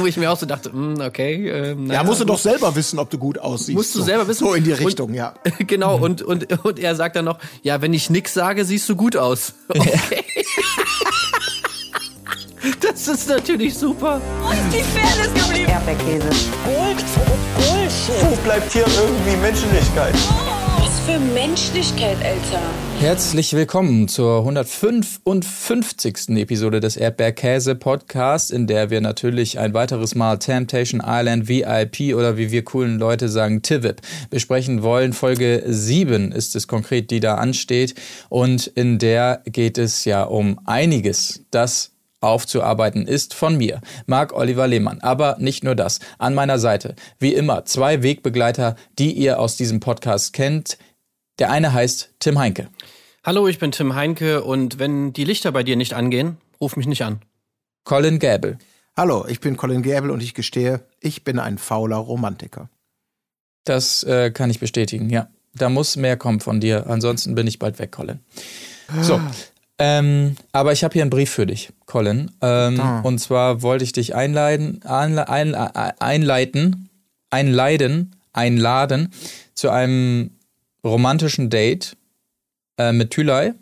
[0.00, 1.48] Wo ich mir auch so dachte, mh, okay.
[1.48, 3.76] Ähm, ja, musst du doch selber wissen, ob du gut aussiehst.
[3.76, 4.04] Musst du so.
[4.04, 4.44] selber wissen.
[4.44, 5.34] So in die Richtung, und, ja.
[5.58, 6.04] genau, mhm.
[6.04, 9.16] und, und, und er sagt dann noch, ja, wenn ich nix sage, siehst du gut
[9.16, 9.54] aus.
[12.62, 12.74] Okay.
[12.80, 14.20] das ist natürlich super.
[14.42, 15.70] Und die Pferde ist geblieben.
[15.70, 16.28] Erdbeerkäse.
[16.64, 17.04] Gold,
[17.56, 18.30] Bullshit.
[18.30, 20.14] Wo bleibt hier irgendwie Menschlichkeit?
[20.28, 20.60] Oh
[21.10, 22.62] für Menschlichkeit, Alter.
[23.00, 26.36] Herzlich willkommen zur 155.
[26.36, 32.36] Episode des Erdbeerkäse Podcast, in der wir natürlich ein weiteres Mal Temptation Island VIP oder
[32.36, 35.14] wie wir coolen Leute sagen TIVIP besprechen wollen.
[35.14, 37.94] Folge 7 ist es konkret, die da ansteht
[38.28, 44.68] und in der geht es ja um einiges, das aufzuarbeiten ist von mir, Marc Oliver
[44.68, 45.00] Lehmann.
[45.00, 46.00] Aber nicht nur das.
[46.18, 50.76] An meiner Seite, wie immer, zwei Wegbegleiter, die ihr aus diesem Podcast kennt.
[51.40, 52.68] Der eine heißt Tim Heinke.
[53.22, 56.86] Hallo, ich bin Tim Heinke und wenn die Lichter bei dir nicht angehen, ruf mich
[56.86, 57.20] nicht an.
[57.84, 58.56] Colin Gäbel.
[58.96, 62.70] Hallo, ich bin Colin Gäbel und ich gestehe, ich bin ein fauler Romantiker.
[63.64, 65.28] Das äh, kann ich bestätigen, ja.
[65.54, 68.20] Da muss mehr kommen von dir, ansonsten bin ich bald weg, Colin.
[69.02, 69.20] So,
[69.78, 72.30] ähm, aber ich habe hier einen Brief für dich, Colin.
[72.40, 73.00] Ähm, ah.
[73.00, 76.88] Und zwar wollte ich dich einleiten, einle ein, einleiten,
[77.28, 79.12] einleiten, einladen
[79.52, 80.30] zu einem
[80.82, 81.98] romantischen Date
[82.80, 83.54] äh, mit Thülei.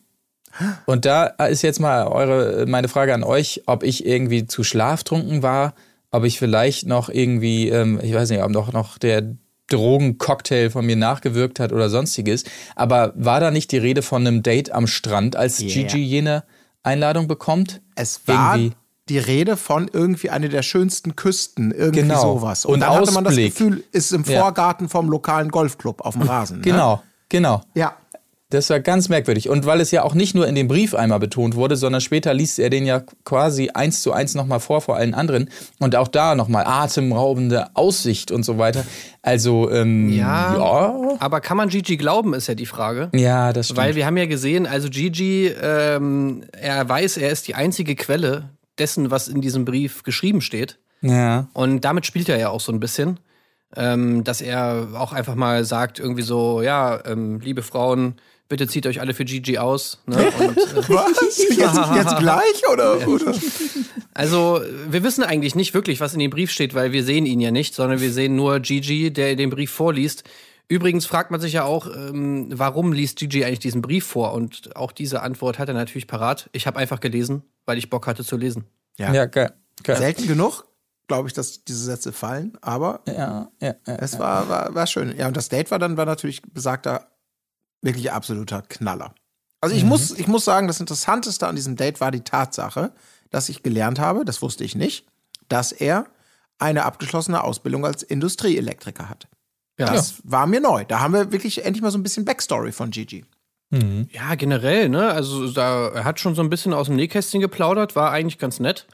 [0.87, 5.43] Und da ist jetzt mal eure, meine Frage an euch, ob ich irgendwie zu schlaftrunken
[5.43, 5.75] war,
[6.11, 9.37] ob ich vielleicht noch irgendwie, ähm, ich weiß nicht, ob noch, noch der
[9.69, 12.45] Drogencocktail von mir nachgewirkt hat oder sonstiges.
[12.75, 15.69] Aber war da nicht die Rede von einem Date am Strand, als yeah.
[15.69, 16.45] Gigi jene
[16.83, 17.83] Einladung bekommt?
[17.95, 18.77] Es war irgendwie
[19.09, 22.21] die Rede von irgendwie eine der schönsten Küsten, irgendwie genau.
[22.21, 22.65] sowas.
[22.65, 23.07] Und, Und dann Ausblick.
[23.07, 24.91] hatte man das Gefühl, ist im Vorgarten ja.
[24.91, 26.63] vom lokalen Golfclub auf dem Rasen.
[26.63, 26.97] Genau.
[26.97, 27.03] Ne?
[27.29, 27.63] Genau.
[27.75, 27.97] Ja.
[28.51, 29.51] Das war ganz merkwürdig.
[29.51, 32.33] Und weil es ja auch nicht nur in dem Brief einmal betont wurde, sondern später
[32.33, 35.51] liest er den ja quasi eins zu eins nochmal vor, vor allen anderen.
[35.79, 38.87] Und auch da nochmal atemraubende Aussicht und so weiter.
[39.21, 43.11] Also, ähm, ja, ja, Aber kann man Gigi glauben, ist ja die Frage.
[43.15, 43.81] Ja, das stimmt.
[43.81, 48.49] Weil wir haben ja gesehen, also Gigi, ähm, er weiß, er ist die einzige Quelle
[48.79, 50.79] dessen, was in diesem Brief geschrieben steht.
[51.03, 51.49] Ja.
[51.53, 53.21] Und damit spielt er ja auch so ein bisschen
[53.77, 58.15] ähm, dass er auch einfach mal sagt, irgendwie so, ja, ähm, liebe Frauen,
[58.49, 60.03] bitte zieht euch alle für Gigi aus.
[60.07, 60.17] Ne?
[60.39, 61.39] Und, äh, Was?
[61.39, 63.35] Jetzt, jetzt gleich oder, oder?
[64.15, 67.41] Also, wir wissen eigentlich nicht wirklich, was in dem Brief steht, weil wir sehen ihn
[67.41, 70.25] ja nicht, sondern wir sehen nur Gigi, der den Brief vorliest.
[70.69, 74.33] Übrigens fragt man sich ja auch, ähm, warum liest Gigi eigentlich diesen Brief vor?
[74.35, 76.49] Und auch diese Antwort hat er natürlich parat.
[76.53, 78.65] Ich habe einfach gelesen, weil ich Bock hatte zu lesen.
[78.99, 79.53] Ja, ja geil.
[79.83, 79.97] geil.
[79.97, 80.65] Selten genug
[81.09, 82.57] glaube ich, dass diese Sätze fallen.
[82.61, 85.17] Aber ja, ja, ja, es war, war, war schön.
[85.17, 87.09] Ja, und das Date war dann war natürlich besagter,
[87.83, 89.15] wirklich absoluter Knaller.
[89.61, 89.89] Also ich, mhm.
[89.89, 92.93] muss, ich muss sagen, das Interessanteste an diesem Date war die Tatsache,
[93.31, 95.07] dass ich gelernt habe, das wusste ich nicht,
[95.49, 96.07] dass er
[96.59, 99.29] eine abgeschlossene Ausbildung als Industrieelektriker hat.
[99.79, 99.93] Ja.
[99.93, 100.85] Das war mir neu.
[100.85, 103.25] Da haben wir wirklich endlich mal so ein bisschen Backstory von Gigi.
[103.71, 104.09] Mhm.
[104.11, 105.11] Ja, generell, ne?
[105.11, 108.61] Also da, er hat schon so ein bisschen aus dem Nähkästchen geplaudert, war eigentlich ganz
[108.61, 108.87] nett.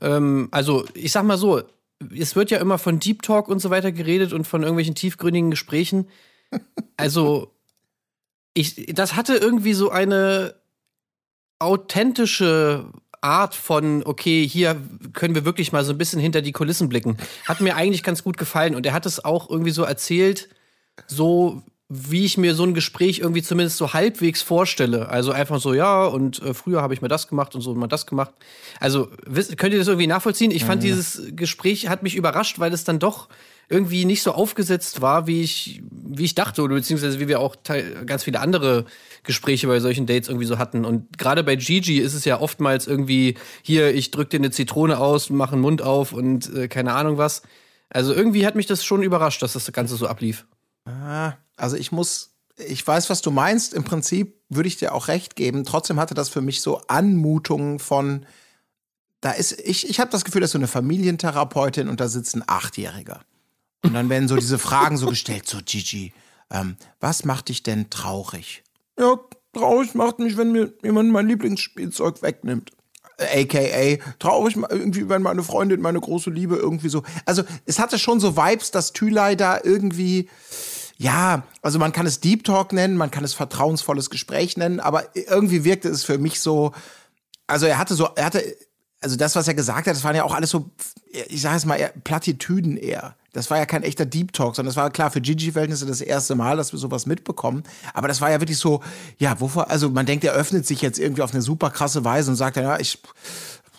[0.00, 1.62] Ähm, also, ich sag mal so,
[2.16, 5.50] es wird ja immer von Deep Talk und so weiter geredet und von irgendwelchen tiefgründigen
[5.50, 6.08] Gesprächen.
[6.96, 7.52] Also,
[8.60, 10.54] ich, das hatte irgendwie so eine
[11.58, 12.86] authentische
[13.20, 14.80] Art von, okay, hier
[15.12, 17.18] können wir wirklich mal so ein bisschen hinter die Kulissen blicken.
[17.46, 20.48] Hat mir eigentlich ganz gut gefallen und er hat es auch irgendwie so erzählt,
[21.06, 21.62] so
[21.92, 25.08] wie ich mir so ein Gespräch irgendwie zumindest so halbwegs vorstelle.
[25.08, 27.88] Also einfach so, ja, und äh, früher habe ich mal das gemacht und so mal
[27.88, 28.32] das gemacht.
[28.78, 30.52] Also wisst, könnt ihr das irgendwie nachvollziehen?
[30.52, 30.86] Ich fand, mhm.
[30.86, 33.28] dieses Gespräch hat mich überrascht, weil es dann doch
[33.70, 37.54] irgendwie nicht so aufgesetzt war, wie ich, wie ich dachte, oder beziehungsweise wie wir auch
[38.04, 38.84] ganz viele andere
[39.22, 40.84] Gespräche bei solchen Dates irgendwie so hatten.
[40.84, 44.98] Und gerade bei Gigi ist es ja oftmals irgendwie, hier, ich drück dir eine Zitrone
[44.98, 47.42] aus, mach einen Mund auf und äh, keine Ahnung was.
[47.90, 50.46] Also irgendwie hat mich das schon überrascht, dass das Ganze so ablief.
[50.84, 53.72] Ah, also ich muss, ich weiß, was du meinst.
[53.72, 55.64] Im Prinzip würde ich dir auch recht geben.
[55.64, 58.26] Trotzdem hatte das für mich so Anmutungen von,
[59.20, 62.42] da ist, ich, ich habe das Gefühl, dass so eine Familientherapeutin und da sitzt ein
[62.46, 63.20] Achtjähriger.
[63.82, 66.12] Und dann werden so diese Fragen so gestellt, so Gigi,
[66.50, 68.62] ähm, was macht dich denn traurig?
[68.98, 69.18] Ja,
[69.54, 72.72] traurig macht mich, wenn mir jemand mein Lieblingsspielzeug wegnimmt.
[73.18, 77.02] AKA traurig irgendwie, wenn meine Freundin, meine große Liebe irgendwie so.
[77.26, 80.28] Also es hatte schon so Vibes, dass Thülei da irgendwie,
[80.96, 85.14] ja, also man kann es Deep Talk nennen, man kann es vertrauensvolles Gespräch nennen, aber
[85.14, 86.72] irgendwie wirkte es für mich so,
[87.46, 88.56] also er hatte so, er hatte,
[89.00, 90.70] also das, was er gesagt hat, das waren ja auch alles so,
[91.28, 93.16] ich sage es mal, eher Plattitüden eher.
[93.32, 96.34] Das war ja kein echter Deep Talk, sondern das war klar für Gigi-Verhältnisse das erste
[96.34, 97.62] Mal, dass wir sowas mitbekommen.
[97.94, 98.82] Aber das war ja wirklich so,
[99.18, 102.30] ja, wovor, also man denkt, er öffnet sich jetzt irgendwie auf eine super krasse Weise
[102.30, 102.98] und sagt ja, ich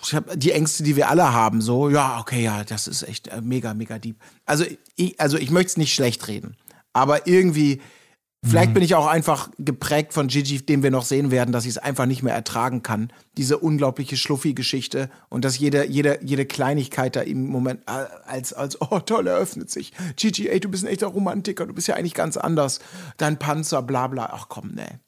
[0.03, 3.27] ich hab die Ängste, die wir alle haben, so, ja, okay, ja, das ist echt
[3.27, 4.15] äh, mega, mega deep.
[4.45, 4.65] Also
[4.95, 6.56] ich, also ich möchte es nicht schlecht reden,
[6.94, 7.81] aber irgendwie,
[8.44, 11.72] vielleicht bin ich auch einfach geprägt von Gigi, den wir noch sehen werden, dass ich
[11.72, 13.12] es einfach nicht mehr ertragen kann.
[13.38, 18.80] Diese unglaubliche Schluffi-Geschichte und dass jede, jede, jede Kleinigkeit da im Moment äh, als, als,
[18.82, 19.94] oh toll, eröffnet sich.
[20.16, 22.80] Gigi, ey, du bist ein echter Romantiker, du bist ja eigentlich ganz anders.
[23.18, 24.30] Dein Panzer, bla bla.
[24.34, 25.00] Ach komm, nee.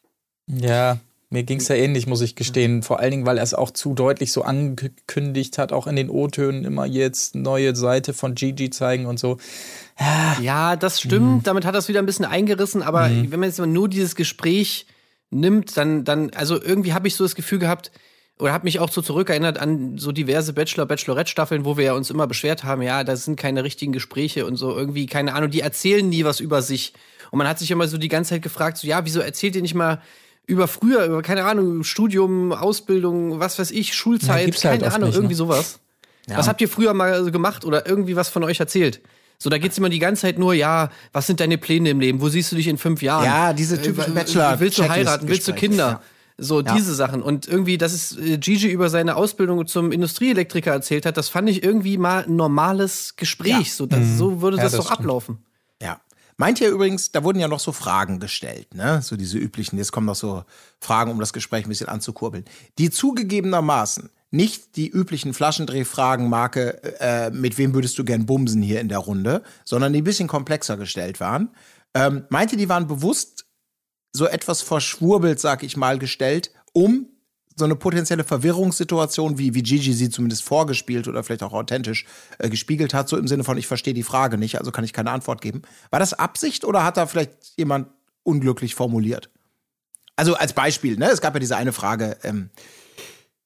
[0.48, 1.00] Ja,
[1.34, 2.84] mir ging es ja ähnlich, muss ich gestehen.
[2.84, 6.12] Vor allen Dingen, weil er es auch zu deutlich so angekündigt hat, auch in den
[6.12, 9.38] O-Tönen immer jetzt neue Seite von Gigi zeigen und so.
[10.42, 11.38] Ja, das stimmt.
[11.38, 11.44] Mhm.
[11.44, 12.84] Damit hat er es wieder ein bisschen eingerissen.
[12.84, 14.86] Aber wenn man jetzt mal nur dieses Gespräch
[15.32, 17.92] nimmt, dann, dann, also irgendwie habe ich so das Gefühl gehabt,
[18.38, 22.12] oder habe mich auch so zurückerinnert an so diverse Bachelor, Bachelorette-Staffeln, wo wir ja uns
[22.12, 25.62] immer beschwert haben, ja, das sind keine richtigen Gespräche und so irgendwie, keine Ahnung, die
[25.62, 26.94] erzählen nie was über sich.
[27.32, 29.64] Und man hat sich immer so die ganze Zeit gefragt, so, ja, wieso erzählt ihr
[29.64, 30.02] nicht mal
[30.46, 35.08] über früher, über, keine Ahnung, Studium, Ausbildung, was weiß ich, Schulzeit, Ja, halt keine Ahnung,
[35.10, 35.20] nicht, ne?
[35.20, 35.80] irgendwie sowas.
[36.28, 39.02] Was habt ihr früher mal gemacht oder irgendwie was von euch erzählt?
[39.40, 42.22] So, da geht's immer die ganze Zeit nur, ja, was sind deine Pläne im Leben?
[42.22, 43.26] Wo siehst du dich in fünf Jahren?
[43.26, 45.28] Ja, diese typischen Äh, Bachelor- Willst du heiraten?
[45.28, 45.88] Willst du Kinder?
[45.90, 46.02] ja.
[46.38, 46.74] So, Ja.
[46.74, 47.22] diese Sachen.
[47.22, 51.48] Und irgendwie, dass es äh, Gigi über seine Ausbildung zum Industrieelektriker erzählt hat, das fand
[51.50, 53.74] ich irgendwie mal ein normales Gespräch.
[53.74, 54.60] So, das, so würde Mhm.
[54.60, 55.00] Ja, das, das doch stimmt.
[55.02, 55.38] ablaufen.
[55.82, 56.00] Ja.
[56.38, 59.02] Meint ihr übrigens, da wurden ja noch so Fragen gestellt, ne?
[59.02, 60.44] So diese üblichen, jetzt kommen noch so
[60.80, 62.46] Fragen, um das Gespräch ein bisschen anzukurbeln.
[62.78, 68.82] Die zugegebenermaßen nicht die üblichen Flaschendrehfragen, Marke, äh, mit wem würdest du gern bumsen hier
[68.82, 71.52] in der Runde, sondern die ein bisschen komplexer gestellt waren.
[71.94, 73.46] Ähm, meint ihr, die waren bewusst
[74.12, 77.13] so etwas verschwurbelt, sag ich mal, gestellt, um
[77.56, 82.06] so eine potenzielle Verwirrungssituation, wie, wie Gigi sie zumindest vorgespielt oder vielleicht auch authentisch
[82.40, 84.94] äh, gespiegelt hat, so im Sinne von, ich verstehe die Frage nicht, also kann ich
[84.94, 85.62] keine Antwort geben.
[85.90, 87.88] War das Absicht oder hat da vielleicht jemand
[88.24, 89.30] unglücklich formuliert?
[90.16, 91.10] Also als Beispiel, ne?
[91.10, 92.50] Es gab ja diese eine Frage, ähm,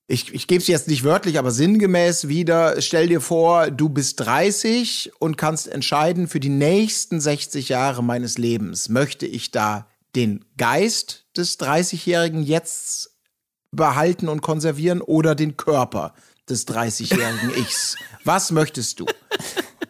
[0.10, 4.22] ich, ich gebe es jetzt nicht wörtlich, aber sinngemäß wieder, stell dir vor, du bist
[4.22, 10.46] 30 und kannst entscheiden, für die nächsten 60 Jahre meines Lebens möchte ich da den
[10.58, 13.17] Geist des 30-Jährigen jetzt
[13.72, 16.14] behalten und konservieren oder den Körper
[16.50, 17.96] des 30-jährigen Ichs.
[18.24, 19.06] Was möchtest du?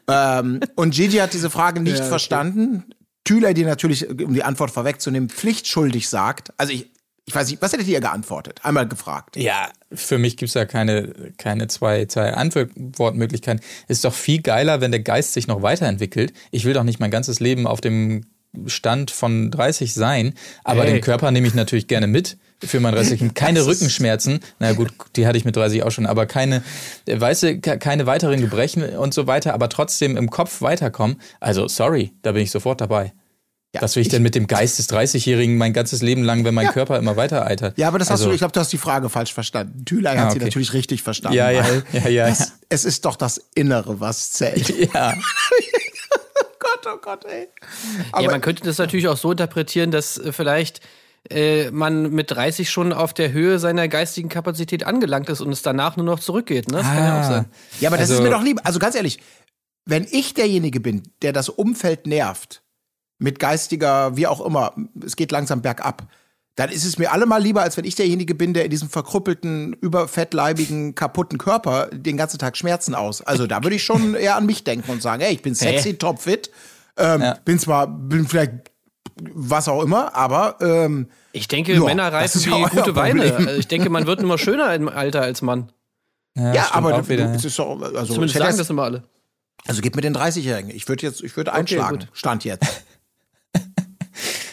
[0.08, 2.86] ähm, und Gigi hat diese Frage nicht verstanden.
[3.24, 6.54] Thüler, die natürlich, um die Antwort vorwegzunehmen, pflichtschuldig sagt.
[6.58, 6.90] Also ich,
[7.26, 8.62] ich weiß nicht, was hättet ihr geantwortet?
[8.64, 9.36] Einmal gefragt.
[9.36, 13.62] Ja, für mich gibt's da keine, keine zwei, zwei Antwortmöglichkeiten.
[13.90, 16.32] Ist doch viel geiler, wenn der Geist sich noch weiterentwickelt.
[16.52, 18.26] Ich will doch nicht mein ganzes Leben auf dem
[18.68, 20.34] Stand von 30 sein,
[20.64, 20.94] aber Hey.
[20.94, 23.34] den Körper nehme ich natürlich gerne mit für mein restliches Leben.
[23.34, 26.64] Keine Rückenschmerzen, na gut, die hatte ich mit 30 auch schon, aber keine,
[27.06, 31.22] äh, weißt du, ke- keine weiteren Gebrechen und so weiter, aber trotzdem im Kopf weiterkommen.
[31.40, 33.14] Also, sorry, da bin ich sofort dabei.
[33.76, 36.54] Ja, Was will ich denn mit dem Geist des 30-Jährigen mein ganzes Leben lang, wenn
[36.54, 36.72] mein Ja.
[36.72, 37.78] Körper immer weiter eitert?
[37.78, 39.84] Ja, aber das hast Also- du, ich glaube, du hast die Frage falsch verstanden.
[39.84, 40.46] Thüler hat Ah, sie okay.
[40.46, 41.38] natürlich richtig verstanden.
[41.38, 42.46] Ja, ja, weil ja, ja, das, ja.
[42.70, 44.70] Es ist doch das Innere, was zählt.
[44.94, 45.14] Ja.
[46.60, 47.48] Gott, oh Gott, ey.
[48.20, 50.82] ja, man könnte das natürlich auch so interpretieren, dass äh, vielleicht
[51.30, 55.62] äh, man mit 30 schon auf der Höhe seiner geistigen Kapazität angelangt ist und es
[55.62, 56.70] danach nur noch zurückgeht.
[56.72, 56.78] Ne?
[56.78, 57.46] Das kann ja auch sein.
[57.80, 58.60] Ja, aber das Also- ist mir doch lieb.
[58.64, 59.20] Also ganz ehrlich,
[59.86, 62.62] wenn ich derjenige bin, der das Umfeld nervt,
[63.20, 66.08] mit geistiger, wie auch immer, es geht langsam bergab,
[66.56, 69.74] dann ist es mir allemal lieber, als wenn ich derjenige bin, der in diesem verkrüppelten,
[69.74, 73.22] überfettleibigen, kaputten Körper den ganzen Tag Schmerzen aus.
[73.22, 75.96] Also da würde ich schon eher an mich denken und sagen, ey, ich bin sexy,
[75.96, 76.50] topfit,
[76.98, 77.38] ähm, Ja.
[77.46, 78.52] bin zwar, bin vielleicht
[79.34, 82.96] was auch immer, aber ähm, Ich denke, Ja, Männer das reifen ist wie ja gute
[82.96, 83.24] Weine.
[83.30, 83.48] Problem.
[83.48, 85.72] Also Ich denke, man wird immer schöner im Alter als Mann.
[86.36, 89.04] Ja, ja, aber auch wieder, ist doch, also, ich Zumindest sagen jetzt- das immer alle.
[89.66, 90.70] also gib mir den 30-Jährigen.
[90.76, 92.00] Ich würde jetzt, ich würde einschlagen.
[92.00, 92.08] gut.
[92.14, 92.84] Stand jetzt.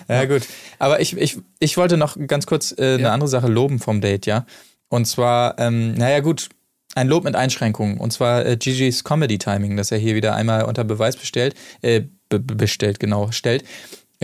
[0.08, 0.42] Ja, gut.
[0.78, 4.26] Aber ich, ich, ich wollte noch ganz kurz äh, eine andere Sache loben vom Date,
[4.26, 4.44] ja.
[4.88, 6.50] Und zwar, ähm, naja, gut,
[6.94, 7.96] ein Lob mit Einschränkungen.
[7.98, 12.38] Und zwar äh, Gigi's Comedy-Timing, das er hier wieder einmal unter Beweis bestellt, äh, be
[12.38, 13.64] be- bestellt, genau, stellt.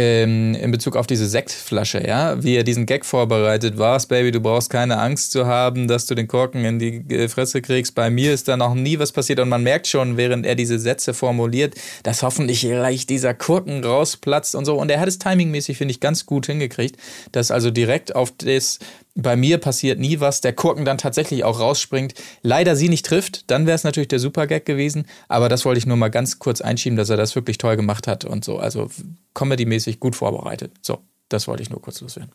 [0.02, 4.40] Ähm, in Bezug auf diese Sektflasche, ja, wie er diesen Gag vorbereitet warst, Baby, du
[4.40, 7.94] brauchst keine Angst zu haben, dass du den Korken in die äh, Fresse kriegst.
[7.94, 10.78] Bei mir ist da noch nie was passiert und man merkt schon, während er diese
[10.78, 14.76] Sätze formuliert, dass hoffentlich gleich dieser Korken rausplatzt und so.
[14.76, 16.96] Und er hat es timingmäßig, finde ich, ganz gut hingekriegt,
[17.32, 18.78] dass also direkt auf das
[19.22, 23.50] bei mir passiert nie was, der Korken dann tatsächlich auch rausspringt, leider sie nicht trifft,
[23.50, 26.60] dann wäre es natürlich der Super-Gag gewesen, aber das wollte ich nur mal ganz kurz
[26.60, 28.90] einschieben, dass er das wirklich toll gemacht hat und so, also
[29.34, 30.72] comedy-mäßig gut vorbereitet.
[30.82, 30.98] So,
[31.28, 32.32] das wollte ich nur kurz loswerden.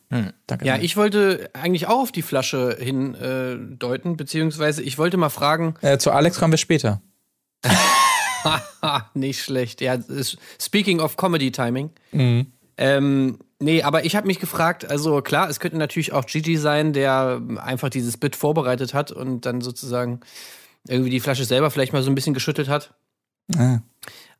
[0.48, 0.66] Danke.
[0.66, 3.58] Ja, ich wollte eigentlich auch auf die Flasche hin äh,
[4.16, 7.02] beziehungsweise ich wollte mal fragen, äh, zu Alex kommen wir später.
[9.14, 9.82] nicht schlecht.
[9.82, 9.98] Ja,
[10.62, 11.90] speaking of Comedy Timing.
[12.12, 12.48] Mhm.
[12.78, 16.92] Ähm, Nee, aber ich habe mich gefragt, also klar, es könnte natürlich auch Gigi sein,
[16.92, 20.20] der einfach dieses Bit vorbereitet hat und dann sozusagen
[20.88, 22.94] irgendwie die Flasche selber vielleicht mal so ein bisschen geschüttelt hat.
[23.56, 23.80] Ah.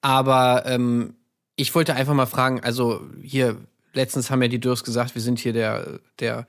[0.02, 1.16] Aber ähm,
[1.56, 3.58] ich wollte einfach mal fragen, also hier,
[3.94, 6.46] letztens haben ja die Dürrs gesagt, wir sind hier der, der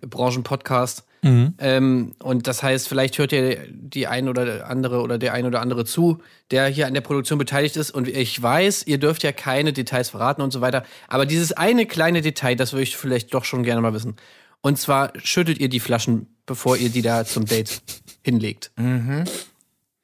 [0.00, 1.04] Branchenpodcast.
[1.22, 1.54] Mhm.
[1.58, 5.60] Ähm, und das heißt, vielleicht hört ja die ein oder andere oder der ein oder
[5.60, 6.18] andere zu,
[6.50, 7.90] der hier an der Produktion beteiligt ist.
[7.90, 10.84] Und ich weiß, ihr dürft ja keine Details verraten und so weiter.
[11.08, 14.16] Aber dieses eine kleine Detail, das würde ich vielleicht doch schon gerne mal wissen.
[14.60, 17.82] Und zwar schüttelt ihr die Flaschen, bevor ihr die da zum Date
[18.22, 18.72] hinlegt.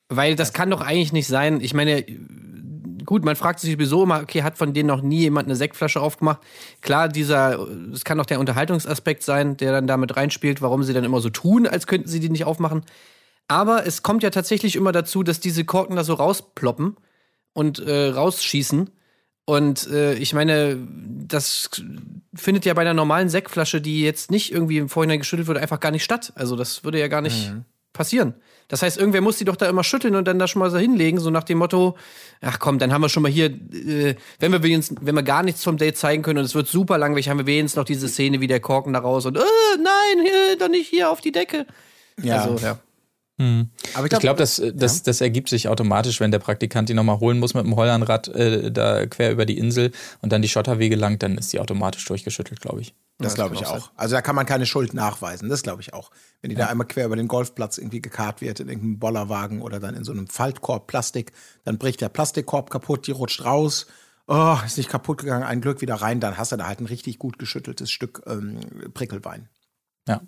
[0.09, 1.61] Weil das kann doch eigentlich nicht sein.
[1.61, 2.05] Ich meine,
[3.05, 6.01] gut, man fragt sich sowieso immer, okay, hat von denen noch nie jemand eine Sektflasche
[6.01, 6.41] aufgemacht?
[6.81, 11.05] Klar, dieser, es kann auch der Unterhaltungsaspekt sein, der dann damit reinspielt, warum sie dann
[11.05, 12.83] immer so tun, als könnten sie die nicht aufmachen.
[13.49, 16.97] Aber es kommt ja tatsächlich immer dazu, dass diese Korken da so rausploppen
[17.53, 18.91] und äh, rausschießen.
[19.47, 21.69] Und äh, ich meine, das
[22.35, 25.81] findet ja bei einer normalen Sektflasche, die jetzt nicht irgendwie im Vorhinein geschüttelt wurde, einfach
[25.81, 26.33] gar nicht statt.
[26.35, 27.53] Also das würde ja gar nicht
[27.93, 28.35] passieren.
[28.69, 30.79] Das heißt, irgendwer muss die doch da immer schütteln und dann da schon mal so
[30.79, 31.97] hinlegen, so nach dem Motto,
[32.41, 35.43] ach komm, dann haben wir schon mal hier, äh, wenn wir wenigstens, wenn wir gar
[35.43, 38.09] nichts vom Date zeigen können und es wird super langweilig, haben wir wenigstens noch diese
[38.09, 39.41] Szene, wie der Korken da raus und, äh,
[39.77, 41.67] nein, hier, doch nicht hier auf die Decke.
[42.23, 42.43] Ja.
[42.43, 42.79] Also, ja.
[43.95, 47.41] Aber Ich glaube, das, das, das ergibt sich automatisch, wenn der Praktikant die nochmal holen
[47.41, 49.91] muss mit dem Hollandrad äh, da quer über die Insel
[50.23, 52.95] und dann die Schotterwege lang, dann ist die automatisch durchgeschüttelt, glaube ich.
[53.19, 53.91] Das glaube ich auch.
[53.97, 55.49] Also da kann man keine Schuld nachweisen.
[55.49, 56.11] Das glaube ich auch.
[56.41, 59.79] Wenn die da einmal quer über den Golfplatz irgendwie gekarrt wird in irgendeinem Bollerwagen oder
[59.79, 61.33] dann in so einem Faltkorb Plastik,
[61.65, 63.87] dann bricht der Plastikkorb kaputt, die rutscht raus.
[64.27, 66.87] Oh, ist nicht kaputt gegangen, ein Glück wieder rein, dann hast du da halt ein
[66.87, 68.59] richtig gut geschütteltes Stück ähm,
[68.95, 69.49] Prickelwein.
[70.09, 70.23] Ja.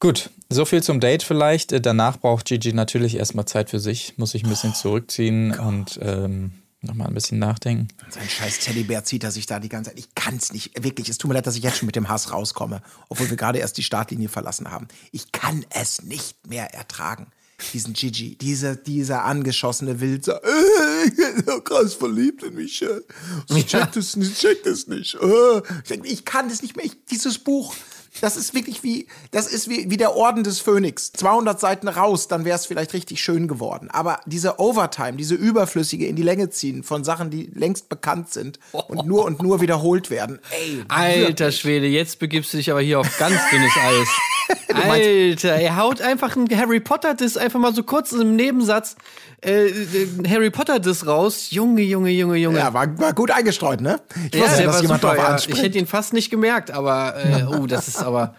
[0.00, 1.72] Gut, so viel zum Date vielleicht.
[1.72, 5.98] Äh, Danach braucht Gigi natürlich erstmal Zeit für sich, muss sich ein bisschen zurückziehen und
[6.02, 6.52] ähm,
[6.86, 7.88] nochmal ein bisschen nachdenken.
[8.10, 9.98] Sein scheiß Teddybär zieht er sich da die ganze Zeit.
[9.98, 10.82] Ich kann es nicht.
[10.82, 13.36] Wirklich, es tut mir leid, dass ich jetzt schon mit dem Hass rauskomme, obwohl wir
[13.36, 14.88] gerade erst die Startlinie verlassen haben.
[15.12, 17.28] Ich kann es nicht mehr ertragen.
[17.72, 20.42] Diesen Gigi, dieser, dieser angeschossene Wilzer.
[20.44, 22.82] Äh, ich bin so krass verliebt in mich.
[22.82, 23.00] äh.
[23.48, 25.14] Ich check das nicht, ich check das nicht.
[25.14, 25.62] äh.
[26.04, 26.84] Ich kann das nicht mehr.
[26.84, 27.74] Ich, dieses Buch,
[28.20, 31.12] das ist wirklich wie, das ist wie, wie der Orden des Phönix.
[31.12, 33.90] 200 Seiten raus, dann wäre es vielleicht richtig schön geworden.
[33.90, 38.58] Aber diese Overtime, diese überflüssige in die Länge ziehen von Sachen, die längst bekannt sind
[38.72, 40.38] und nur und nur wiederholt werden.
[40.50, 44.08] Ey, Alter Schwede, jetzt begibst du dich aber hier auf ganz dünnes Eis.
[44.74, 48.96] Alter, er haut einfach ein Harry Potter Diss einfach mal so kurz im Nebensatz
[49.46, 49.68] äh,
[50.18, 51.50] ein Harry Potter Diss raus.
[51.50, 52.58] Junge, Junge, Junge, Junge.
[52.58, 54.00] Ja, war, war gut eingestreut, ne?
[54.30, 55.32] Ich Ja, wusste, dass jemand super, drauf ja.
[55.32, 55.58] anspringt.
[55.58, 58.34] Ich hätte ihn fast nicht gemerkt, aber äh, oh, das ist aber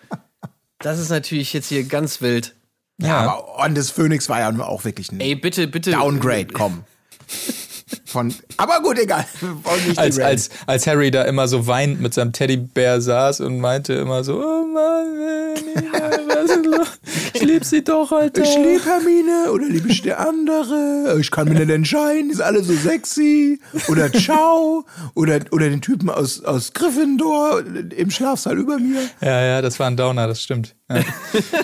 [0.79, 2.55] das ist natürlich jetzt hier ganz wild.
[3.01, 5.91] ja, aber Orden des Phönix war ja auch wirklich ein Ey, bitte, bitte.
[5.91, 6.83] Downgrade, komm.
[8.05, 9.25] Von, aber gut, egal.
[9.39, 13.39] Wir wollen nicht Als, als, als Harry da immer so weint mit seinem Teddybär saß
[13.41, 16.87] und meinte immer so, oh Mann, Mann, was ist los?
[17.33, 18.43] ich lieb sie doch, Alter.
[18.43, 21.17] Ich liebe Hermine oder liebe ich der andere?
[21.19, 23.59] Ich kann mir nicht entscheiden, die ist alle so sexy.
[23.87, 24.85] Oder Ciao.
[25.15, 27.63] Oder, oder den Typen aus, aus Gryffindor
[27.95, 29.01] im Schlafsaal über mir.
[29.21, 30.75] Ja, ja, das war ein Downer, das stimmt.
[30.89, 31.03] Ja.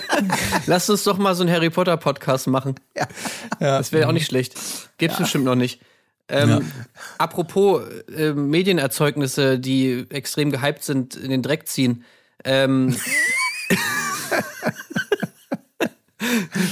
[0.66, 2.74] Lass uns doch mal so einen Harry Potter Podcast machen.
[2.96, 3.06] Ja.
[3.60, 4.54] Das wäre auch nicht schlecht.
[4.98, 5.80] Gibt's bestimmt noch nicht.
[6.28, 6.72] Ähm,
[7.18, 7.82] Apropos
[8.16, 12.04] äh, Medienerzeugnisse, die extrem gehypt sind, in den Dreck ziehen.
[12.44, 12.96] Ähm,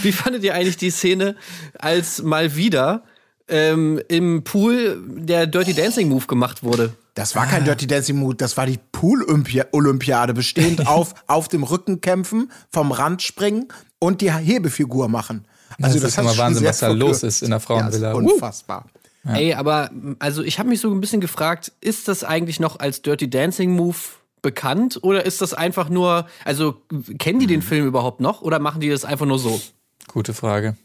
[0.03, 1.37] Wie fandet ihr eigentlich die Szene,
[1.79, 3.05] als mal wieder
[3.49, 6.95] ähm, im Pool der Dirty Dancing Move gemacht wurde?
[7.15, 12.01] Das war kein Dirty Dancing Mood, das war die Pool-Olympiade, bestehend auf, auf dem Rücken
[12.01, 15.45] kämpfen, vom Rand springen und die Hebefigur machen.
[15.81, 18.13] Also Das ist hat immer schon Wahnsinn, was da los ist in der Frauenvilla.
[18.13, 18.87] Ja, ist unfassbar.
[19.25, 23.03] Ey, aber also ich habe mich so ein bisschen gefragt, ist das eigentlich noch als
[23.03, 23.97] Dirty Dancing Move
[24.43, 26.83] bekannt oder ist das einfach nur, also
[27.19, 29.61] kennen die den Film überhaupt noch oder machen die das einfach nur so?
[30.09, 30.77] Gute Frage.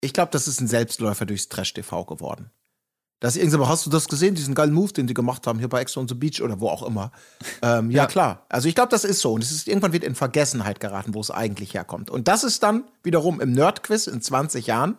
[0.00, 2.50] Ich glaube, das ist ein Selbstläufer durchs Trash-TV geworden.
[3.18, 5.68] Das ist irgendwann, hast du das gesehen, diesen geilen Move, den die gemacht haben, hier
[5.68, 7.12] bei Ex on the Beach oder wo auch immer?
[7.60, 8.06] Ähm, ja, Ja.
[8.06, 8.46] klar.
[8.48, 9.34] Also ich glaube, das ist so.
[9.34, 12.08] Und es ist irgendwann wird in Vergessenheit geraten, wo es eigentlich herkommt.
[12.08, 14.96] Und das ist dann wiederum im Nerdquiz in 20 Jahren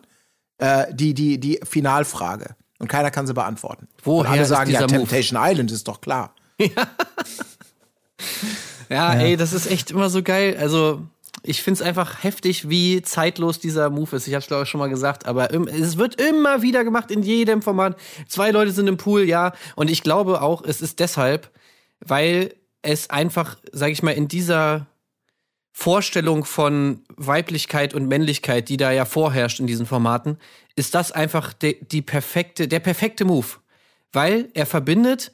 [0.58, 2.54] äh, die, die, die Finalfrage.
[2.78, 3.88] Und keiner kann sie beantworten.
[4.04, 4.90] Woher Und alle ist sagen, ja, Move?
[4.92, 6.32] Temptation Island ist doch klar.
[6.58, 6.68] Ja,
[9.12, 10.56] ey, das ist echt immer so geil.
[10.58, 11.02] Also
[11.42, 14.28] ich find's einfach heftig, wie zeitlos dieser Move ist.
[14.28, 17.22] Ich habe es glaube ich schon mal gesagt, aber es wird immer wieder gemacht in
[17.22, 17.96] jedem Format.
[18.28, 21.50] Zwei Leute sind im Pool, ja, und ich glaube auch, es ist deshalb,
[22.00, 24.86] weil es einfach, sag ich mal, in dieser
[25.72, 30.38] Vorstellung von Weiblichkeit und Männlichkeit, die da ja vorherrscht in diesen Formaten,
[30.76, 33.46] ist das einfach de, die perfekte, der perfekte Move,
[34.12, 35.32] weil er verbindet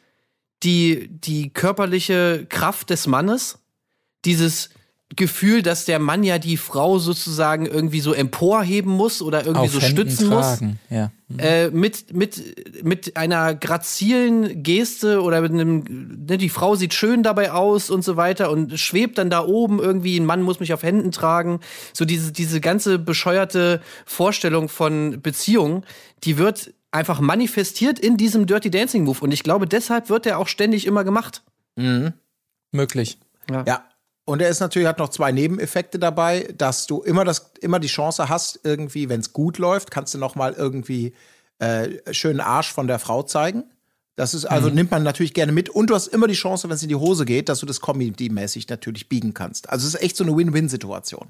[0.63, 3.59] die, die körperliche Kraft des Mannes,
[4.25, 4.71] dieses
[5.17, 9.73] Gefühl, dass der Mann ja die Frau sozusagen irgendwie so emporheben muss oder irgendwie Auf
[9.73, 10.47] so Händen stützen muss.
[10.47, 10.79] tragen.
[10.91, 11.11] Ja.
[11.39, 17.23] Äh, mit, mit, mit einer grazilen Geste oder mit einem, ne, die Frau sieht schön
[17.23, 20.75] dabei aus und so weiter und schwebt dann da oben irgendwie, ein Mann muss mich
[20.75, 21.61] auf Händen tragen.
[21.95, 25.85] So diese, diese ganze bescheuerte Vorstellung von Beziehung,
[26.25, 30.39] die wird einfach manifestiert in diesem Dirty Dancing Move und ich glaube, deshalb wird er
[30.39, 31.43] auch ständig immer gemacht.
[32.73, 33.19] Möglich.
[33.51, 33.85] Ja.
[34.25, 37.89] Und er ist natürlich, hat noch zwei Nebeneffekte dabei, dass du immer das, immer die
[37.89, 41.15] Chance hast, irgendwie, wenn es gut läuft, kannst du noch mal irgendwie
[41.61, 43.65] äh, schönen Arsch von der Frau zeigen.
[44.17, 45.71] Das ist, also nimmt man natürlich gerne mit.
[45.71, 47.81] Und du hast immer die Chance, wenn es in die Hose geht, dass du das
[47.81, 49.71] Comedy-mäßig natürlich biegen kannst.
[49.71, 51.29] Also es ist echt so eine Win-Win-Situation.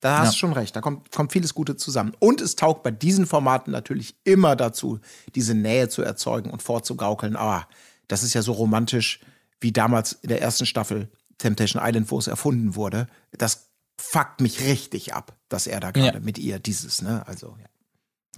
[0.00, 0.76] Da hast du schon recht.
[0.76, 2.12] Da kommt, kommt vieles Gute zusammen.
[2.18, 5.00] Und es taugt bei diesen Formaten natürlich immer dazu,
[5.34, 7.36] diese Nähe zu erzeugen und vorzugaukeln.
[7.36, 7.66] Ah,
[8.08, 9.20] das ist ja so romantisch
[9.60, 13.08] wie damals in der ersten Staffel Temptation Island, wo es erfunden wurde.
[13.36, 16.24] Das fuckt mich richtig ab, dass er da gerade Ja.
[16.24, 17.26] mit ihr dieses, ne?
[17.26, 17.66] Also, ja.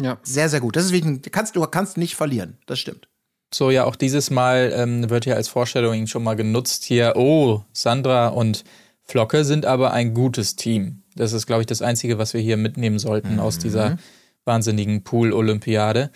[0.00, 0.18] Ja.
[0.22, 0.76] Sehr, sehr gut.
[0.76, 2.58] Das ist wirklich, du kannst, du kannst nicht verlieren.
[2.66, 3.08] Das stimmt.
[3.52, 7.14] So, ja, auch dieses Mal ähm, wird ja als Vorstellung schon mal genutzt hier.
[7.16, 8.62] Oh, Sandra und
[9.02, 11.02] Flocke sind aber ein gutes Team.
[11.18, 13.98] Das ist, glaube ich, das Einzige, was wir hier mitnehmen sollten aus dieser
[14.44, 16.10] wahnsinnigen Pool-Olympiade.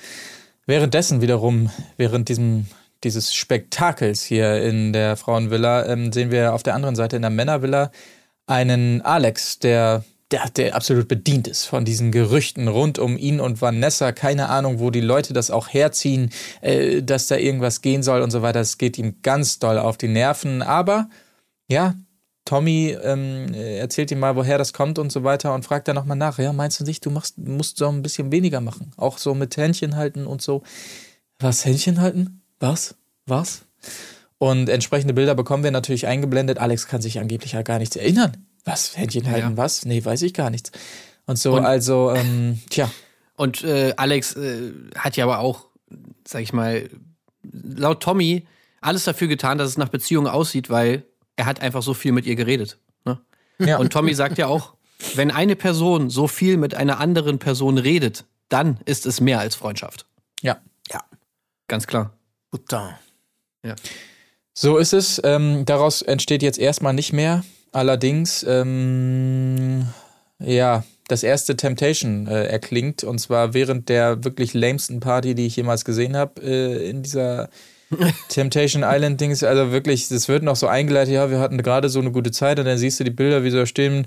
[0.67, 2.67] Währenddessen wiederum, während diesem,
[3.03, 7.33] dieses Spektakels hier in der Frauenvilla, ähm, sehen wir auf der anderen Seite in der
[7.33, 7.91] Männervilla
[8.47, 13.61] einen Alex, der, der, der absolut bedient ist von diesen Gerüchten rund um ihn und
[13.61, 14.13] Vanessa.
[14.13, 16.31] Keine Ahnung, wo die Leute das auch herziehen,
[16.61, 18.61] äh, dass da irgendwas gehen soll und so weiter.
[18.61, 20.63] Es geht ihm ganz doll auf die Nerven.
[20.63, 21.09] Aber
[21.67, 21.95] ja,
[22.53, 26.19] Tommy ähm, erzählt ihm mal, woher das kommt und so weiter und fragt dann nochmal
[26.19, 26.39] nach.
[26.39, 28.91] Ja, meinst du nicht, du machst, musst so ein bisschen weniger machen?
[28.99, 30.63] Auch so mit Händchen halten und so.
[31.39, 32.43] Was, Händchen halten?
[32.61, 32.95] Was?
[33.25, 33.63] Was?
[34.37, 36.59] Und entsprechende Bilder bekommen wir natürlich eingeblendet.
[36.59, 38.47] Alex kann sich angeblich ja gar nichts erinnern.
[38.67, 38.99] Was?
[38.99, 39.53] Händchen halten?
[39.53, 39.57] ja.
[39.57, 39.87] Was?
[39.87, 40.73] Nee, weiß ich gar nichts.
[41.25, 42.91] Und so, Und- also, ähm, tja.
[43.35, 45.69] Und äh, Alex äh, hat ja aber auch,
[46.29, 46.91] sag ich mal,
[47.51, 48.47] laut Tommy
[48.83, 51.05] alles dafür getan, dass es nach Beziehung aussieht, weil
[51.37, 52.79] er hat einfach so viel mit ihr geredet.
[53.05, 53.21] Ne?
[53.59, 53.79] Ja.
[53.79, 54.75] Und Tommy sagt ja auch,
[55.15, 59.55] wenn eine Person so viel mit einer anderen Person redet, dann ist es mehr als
[59.55, 60.07] Freundschaft.
[60.43, 60.61] Ja.
[60.91, 61.03] Ja.
[61.69, 62.13] Ganz klar.
[62.51, 62.95] Putain.
[64.55, 65.21] So ist es.
[65.25, 67.45] Ähm, daraus entsteht jetzt erstmal nicht mehr.
[67.73, 69.87] Allerdings, ähm,
[70.39, 73.03] ja, das erste Temptation äh, erklingt.
[73.05, 77.49] Und zwar während der wirklich lamesten Party, die ich jemals gesehen habe, äh, in dieser
[78.29, 79.43] Temptation Island Dings.
[79.43, 82.59] Also wirklich, es wird noch so eingeleitet, ja, wir hatten gerade so eine gute Zeit
[82.59, 84.07] und dann siehst du die Bilder, wie sie da stehen.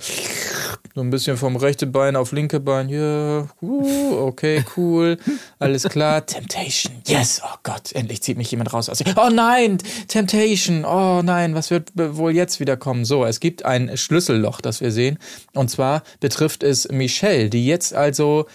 [0.93, 2.87] So ein bisschen vom rechten Bein auf linke Bein.
[2.89, 5.17] Ja, uh, okay, cool.
[5.59, 6.25] Alles klar.
[6.25, 6.93] Temptation.
[7.05, 7.41] Yes.
[7.43, 8.87] Oh Gott, endlich zieht mich jemand raus.
[8.89, 10.85] aus- Oh nein, Temptation.
[10.85, 13.03] Oh nein, was wird wohl jetzt wieder kommen?
[13.03, 15.19] So, es gibt ein Schlüsselloch, das wir sehen.
[15.53, 18.45] Und zwar betrifft es Michelle, die jetzt also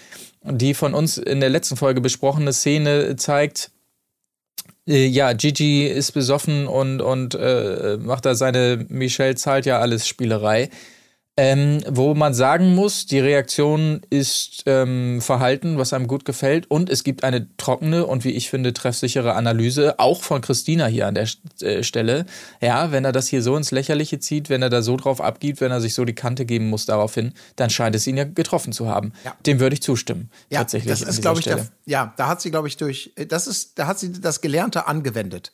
[0.43, 3.71] die von uns in der letzten Folge besprochene Szene zeigt,
[4.87, 10.07] äh, ja, Gigi ist besoffen und, und äh, macht da seine Michelle zahlt ja alles
[10.07, 10.71] Spielerei.
[11.37, 16.71] Ähm, wo man sagen muss, die Reaktion ist ähm, verhalten, was einem gut gefällt.
[16.71, 21.07] Und es gibt eine trockene und wie ich finde treffsichere Analyse, auch von Christina hier
[21.07, 21.29] an der
[21.63, 22.27] äh, Stelle.
[22.61, 25.61] Ja, wenn er das hier so ins Lächerliche zieht, wenn er da so drauf abgibt,
[25.61, 28.73] wenn er sich so die Kante geben muss daraufhin, dann scheint es ihn ja getroffen
[28.73, 29.13] zu haben.
[29.25, 29.35] Ja.
[29.47, 30.31] Dem würde ich zustimmen.
[30.51, 30.91] Ja, tatsächlich.
[30.91, 33.87] das ist, glaube ich, der, ja, da hat sie, glaube ich, durch, das ist, da
[33.87, 35.53] hat sie das Gelernte angewendet.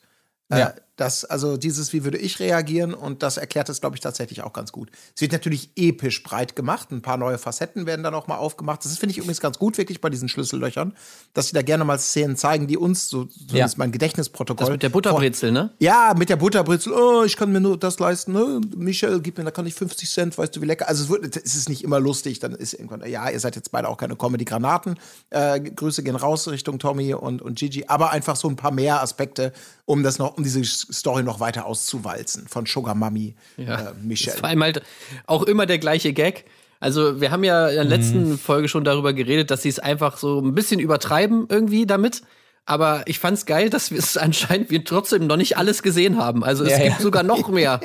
[0.49, 0.69] Ja.
[0.69, 4.41] Äh, das, also dieses, wie würde ich reagieren und das erklärt es, glaube ich, tatsächlich
[4.43, 4.89] auch ganz gut.
[5.15, 8.83] Es wird natürlich episch breit gemacht, ein paar neue Facetten werden da noch mal aufgemacht.
[8.83, 10.93] Das finde ich übrigens ganz gut, wirklich bei diesen Schlüssellöchern,
[11.33, 13.77] dass sie da gerne mal Szenen zeigen, die uns, so zumindest Ja.
[13.77, 14.65] mein Gedächtnisprotokoll.
[14.65, 15.71] Das mit der Butterbrezel, ne?
[15.79, 18.59] Ja, mit der Butterbrezel, oh, ich kann mir nur das leisten, ne?
[18.75, 20.89] Michel, gib mir, da kann ich 50 Cent, weißt du, wie lecker.
[20.89, 23.71] Also es, wird, es ist nicht immer lustig, dann ist irgendwann, ja, ihr seid jetzt
[23.71, 24.95] beide auch keine Comedy-Granaten.
[25.29, 29.01] Äh, Grüße gehen raus Richtung Tommy und, und Gigi, aber einfach so ein paar mehr
[29.03, 29.53] Aspekte,
[29.85, 34.33] um das noch, um diese Story noch weiter auszuwalzen von Sugar Mummy äh, Michel.
[34.33, 34.81] Vor allem halt
[35.25, 36.45] auch immer der gleiche Gag.
[36.79, 40.17] Also, wir haben ja in der letzten Folge schon darüber geredet, dass sie es einfach
[40.17, 42.21] so ein bisschen übertreiben irgendwie damit.
[42.69, 46.43] Aber ich fand's geil, dass wir es anscheinend wir trotzdem noch nicht alles gesehen haben.
[46.43, 47.01] Also es Ja, gibt ja.
[47.01, 47.79] sogar noch mehr.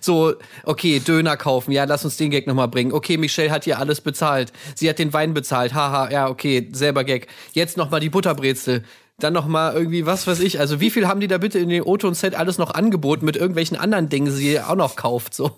[0.00, 2.92] So, okay, Döner kaufen, ja, lass uns den Gag nochmal bringen.
[2.92, 4.52] Okay, Michelle hat hier alles bezahlt.
[4.74, 7.26] Sie hat den Wein bezahlt, haha, ja, okay, selber Gag.
[7.52, 8.84] Jetzt nochmal die Butterbrezel.
[9.18, 10.60] Dann nochmal irgendwie, was weiß ich.
[10.60, 13.24] Also, wie viel haben die da bitte in den Otto und Set alles noch angeboten
[13.24, 15.32] mit irgendwelchen anderen Dingen, die sie auch noch kauft?
[15.32, 15.52] So,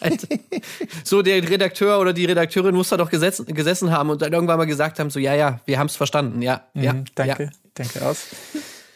[0.00, 0.26] halt
[1.04, 4.56] so der Redakteur oder die Redakteurin muss da doch gesetzen, gesessen haben und dann irgendwann
[4.56, 6.94] mal gesagt haben: so, ja, ja, wir haben es verstanden, ja, ja.
[6.94, 7.50] Mhm, danke, Ja.
[7.74, 8.26] danke aus.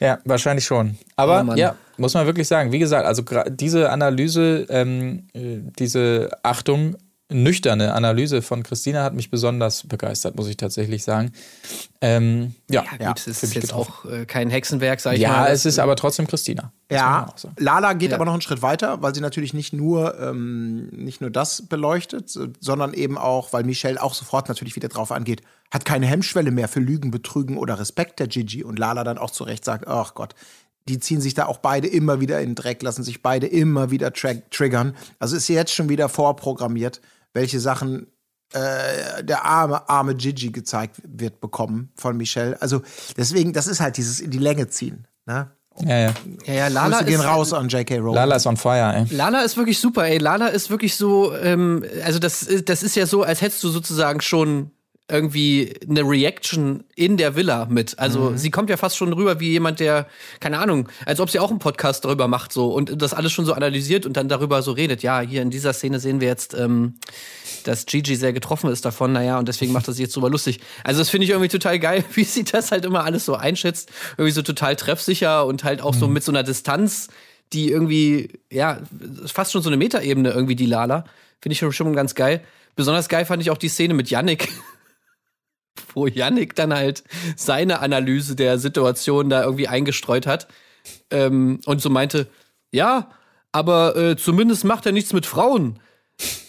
[0.01, 0.97] Ja, wahrscheinlich schon.
[1.17, 2.73] Aber Oh ja, muss man wirklich sagen.
[2.73, 6.97] Wie gesagt, also diese Analyse, ähm, äh, diese Achtung,
[7.31, 11.33] nüchterne Analyse von Christina hat mich besonders begeistert, muss ich tatsächlich sagen.
[12.01, 15.33] Ähm, ja, Ja, gut, es für ist jetzt auch äh, kein Hexenwerk, sag ich Ja,
[15.33, 15.47] mal.
[15.51, 16.73] es ist aber trotzdem Christina.
[16.91, 17.55] Ja, sagen.
[17.59, 18.17] Lala geht Ja.
[18.17, 22.31] aber noch einen Schritt weiter, weil sie natürlich nicht nur, ähm, nicht nur das beleuchtet,
[22.31, 26.51] so- sondern eben auch, weil Michelle auch sofort natürlich wieder drauf angeht, hat keine Hemmschwelle
[26.51, 29.87] mehr für Lügen, Betrügen oder Respekt der Gigi und Lala dann auch zu Recht sagt,
[29.87, 30.35] ach Gott,
[30.89, 33.91] die ziehen sich da auch beide immer wieder in den Dreck, lassen sich beide immer
[33.91, 34.95] wieder tra triggern.
[35.19, 37.03] Also ist jetzt schon wieder vorprogrammiert,
[37.35, 38.07] welche Sachen
[38.53, 42.61] äh, der arme, arme Gigi gezeigt wird bekommen von Michelle.
[42.63, 42.83] Also
[43.17, 45.07] deswegen, das ist halt dieses in die Länge ziehen.
[45.27, 45.51] Ne?
[45.85, 46.15] Ja, ja.
[46.47, 47.99] ja, ja, Lala Grüße gehen ist, raus an J.K.
[47.99, 48.15] Rowling.
[48.15, 49.15] Lala ist on fire, ey.
[49.15, 50.19] Lala ist wirklich super, ey.
[50.19, 54.21] Lala ist wirklich so, ähm, also das, das ist ja so, als hättest du sozusagen
[54.21, 54.71] schon
[55.11, 57.99] irgendwie eine Reaction in der Villa mit.
[57.99, 60.07] Also sie kommt ja fast schon rüber wie jemand, der,
[60.39, 63.47] keine Ahnung, als ob sie auch einen Podcast darüber macht so und das alles schon
[63.47, 65.03] so analysiert und dann darüber so redet.
[65.03, 66.95] Ja, hier in dieser Szene sehen wir jetzt, ähm,
[67.65, 70.61] dass Gigi sehr getroffen ist davon, naja, und deswegen macht sich jetzt drüber lustig.
[70.85, 73.91] Also das finde ich irgendwie total geil, wie sie das halt immer alles so einschätzt.
[74.19, 77.09] Irgendwie so total treffsicher und halt auch so mit so einer Distanz,
[77.55, 78.79] die irgendwie, ja,
[79.25, 81.05] fast schon so eine Metaebene irgendwie, die Lala.
[81.41, 82.43] Finde ich schon, schon ganz geil.
[82.77, 84.49] Besonders geil fand ich auch die Szene mit Yannick.
[85.95, 87.05] Wo Yannick dann halt
[87.37, 90.49] seine Analyse der Situation da irgendwie eingestreut hat.
[91.11, 92.29] Ähm, und so meinte,
[92.73, 93.11] ja,
[93.53, 95.81] aber äh, zumindest macht er nichts mit Frauen.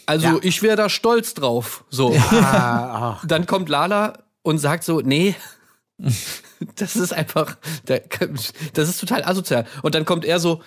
[0.05, 1.83] Also ich wäre da stolz drauf.
[1.89, 2.15] So.
[2.31, 3.23] Ach.
[3.25, 5.35] Dann kommt Lala und sagt so, nee,
[6.75, 9.65] das ist einfach, das ist total asozial.
[9.81, 10.63] Und dann kommt er so,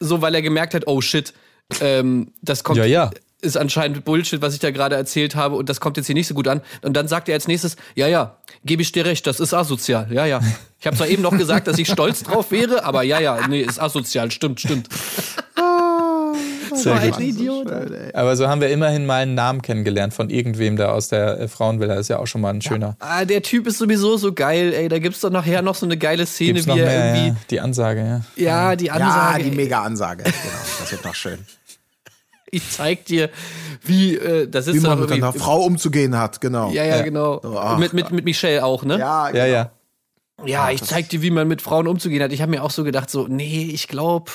[0.00, 1.34] so weil er gemerkt hat, oh shit,
[1.80, 3.10] ähm, das kommt, Ja, ja.
[3.42, 6.26] Ist anscheinend Bullshit, was ich da gerade erzählt habe und das kommt jetzt hier nicht
[6.26, 6.62] so gut an.
[6.82, 10.08] Und dann sagt er als nächstes, ja, ja, gebe ich dir recht, das ist asozial.
[10.10, 10.40] Ja, ja.
[10.80, 13.60] Ich habe zwar eben noch gesagt, dass ich stolz drauf wäre, aber ja, ja, nee,
[13.60, 14.88] ist asozial, stimmt, stimmt.
[16.74, 17.20] Sehr ein gut.
[17.20, 17.72] Idiot.
[18.12, 21.48] Aber so haben wir immerhin mal einen Namen kennengelernt von irgendwem da aus der äh,
[21.48, 21.94] Frauenvilla.
[21.94, 22.96] Ist ja auch schon mal ein schöner.
[23.00, 24.88] Ah, der Typ ist sowieso so geil, ey.
[24.88, 27.28] Da gibt's doch nachher noch so eine geile Szene, Gibt's noch wie er mehr, irgendwie.
[27.28, 27.36] ja.
[27.50, 28.00] Die Ansage,
[28.36, 28.44] ja.
[28.44, 29.44] Ja, die Ja, Ansage.
[29.44, 29.56] die ey.
[29.56, 30.24] Mega-Ansage.
[30.24, 30.34] Genau,
[30.80, 31.38] das wird noch schön.
[32.50, 33.30] Ich zeig dir,
[33.82, 36.70] wie äh, das ist Wie man mit einer Frau umzugehen hat, genau.
[36.70, 37.40] Ja, ja, genau.
[37.42, 38.98] So, ach, mit, mit, mit Michelle auch, ne?
[38.98, 39.38] ja, genau.
[39.38, 39.70] Ja, ja.
[40.44, 42.30] Ja, ich zeig dir, wie man mit Frauen umzugehen hat.
[42.30, 44.30] Ich habe mir auch so gedacht, so, nee, ich glaube,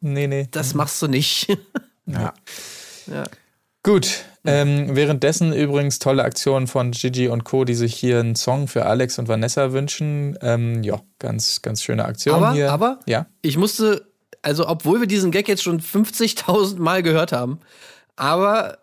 [0.00, 0.48] Nee, nee.
[0.50, 1.56] das machst du nicht.
[2.06, 3.24] Ja.
[3.82, 4.24] Gut.
[4.46, 8.84] Ähm, währenddessen übrigens tolle Aktionen von Gigi und Co., die sich hier einen Song für
[8.84, 10.36] Alex und Vanessa wünschen.
[10.42, 12.70] Ähm, ja, ganz, ganz schöne Aktion Aber, hier.
[12.70, 13.24] aber, ja.
[13.40, 14.06] ich musste,
[14.44, 17.58] also obwohl wir diesen Gag jetzt schon 50.000 Mal gehört haben,
[18.16, 18.78] aber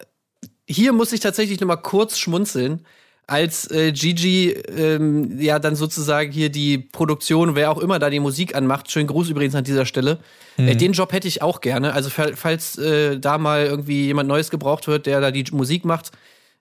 [0.67, 2.85] hier muss ich tatsächlich noch mal kurz schmunzeln,
[3.27, 8.19] als äh, Gigi ähm, ja dann sozusagen hier die Produktion, wer auch immer da die
[8.19, 10.19] Musik anmacht, schönen Gruß übrigens an dieser Stelle.
[10.57, 11.93] Äh, den Job hätte ich auch gerne.
[11.93, 15.85] Also fa- falls äh, da mal irgendwie jemand Neues gebraucht wird, der da die Musik
[15.85, 16.11] macht,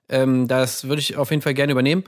[0.07, 2.05] ähm, das würde ich auf jeden Fall gerne übernehmen.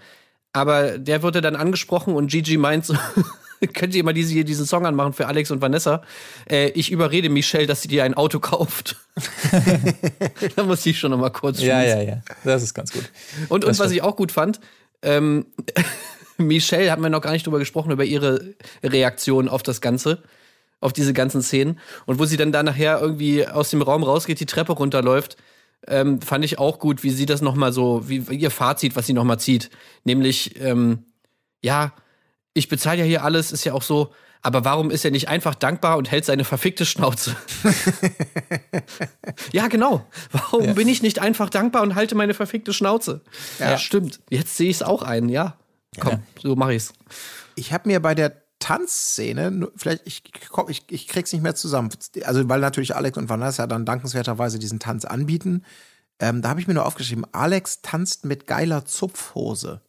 [0.54, 2.96] Aber der wurde dann angesprochen und Gigi meint so,
[3.67, 6.04] könnt ihr mal diese, diesen Song anmachen für Alex und Vanessa?
[6.49, 8.97] Äh, ich überrede Michelle, dass sie dir ein Auto kauft.
[10.56, 12.21] da muss ich schon noch mal kurz Ja, ja, ja.
[12.43, 13.10] Das ist ganz gut.
[13.49, 13.93] Und, und was stimmt.
[13.93, 14.60] ich auch gut fand,
[15.02, 15.45] ähm,
[16.38, 20.23] Michelle hat wir noch gar nicht drüber gesprochen, über ihre Reaktion auf das Ganze,
[20.80, 21.80] auf diese ganzen Szenen.
[22.06, 25.38] Und wo sie dann da nachher irgendwie aus dem Raum rausgeht, die Treppe runterläuft,
[25.88, 29.06] ähm, fand ich auch gut, wie sie das noch mal so, wie ihr Fazit, was
[29.06, 29.69] sie noch mal zieht.
[30.06, 31.06] Nämlich, ähm,
[31.62, 31.93] ja,
[32.54, 35.56] ich bezahle ja hier alles, ist ja auch so, aber warum ist er nicht einfach
[35.56, 37.36] dankbar und hält seine verfickte Schnauze?
[39.54, 40.06] ja, genau.
[40.32, 43.22] Warum bin ich nicht einfach dankbar und halte meine verfickte Schnauze?
[43.58, 44.20] Ja, stimmt.
[44.30, 45.58] Jetzt sehe ich es auch ein, ja.
[45.98, 46.94] Komm, so mache ich's.
[47.56, 51.89] Ich habe mir bei der Tanzszene, vielleicht, ich, komm, ich, ich krieg's nicht mehr zusammen.
[52.24, 55.63] Also, weil natürlich Alex und Vanessa dann dankenswerterweise diesen Tanz anbieten.
[56.20, 59.82] Ähm, da habe ich mir nur aufgeschrieben, Alex tanzt mit geiler Zupfhose.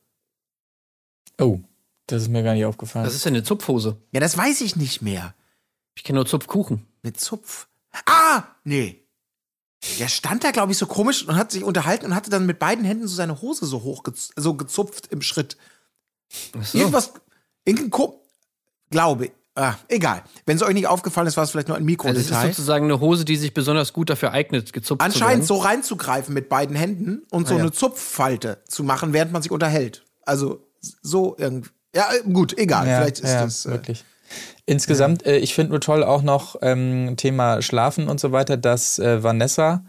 [1.40, 1.60] Oh,
[2.06, 3.04] das ist mir gar nicht aufgefallen.
[3.04, 3.96] Das ist ja eine Zupfhose.
[4.12, 5.34] Ja, das weiß ich nicht mehr.
[5.94, 6.86] Ich kenne nur Zupfkuchen.
[7.02, 7.68] Mit Zupf.
[8.06, 9.00] Ah, nee.
[9.98, 12.58] Der stand da, glaube ich, so komisch und hat sich unterhalten und hatte dann mit
[12.58, 15.56] beiden Händen so seine Hose so hoch gez so gezupft im Schritt.
[16.58, 16.78] Ach so.
[16.78, 17.12] Irgendwas,
[17.64, 18.22] irgendein Ko
[18.90, 20.22] glaube, ah, egal.
[20.46, 22.48] Wenn es euch nicht aufgefallen ist, war es vielleicht nur ein Also es ist Mikrodetail.
[22.48, 25.60] sozusagen eine Hose, die sich besonders gut dafür eignet, gezupft Anscheinend zu werden.
[25.62, 27.62] so reinzugreifen mit beiden Händen und so Ah, ja.
[27.64, 30.04] eine Zupffalte zu machen, während man sich unterhält.
[30.22, 30.66] Also
[31.02, 31.70] so irgendwie.
[31.94, 32.86] Ja, äh, gut, egal.
[32.86, 33.66] ja, vielleicht ist ja, das.
[33.66, 34.04] Äh, wirklich.
[34.66, 38.98] Insgesamt, äh, ich finde nur toll auch noch ähm, Thema Schlafen und so weiter, dass
[38.98, 39.84] äh, Vanessa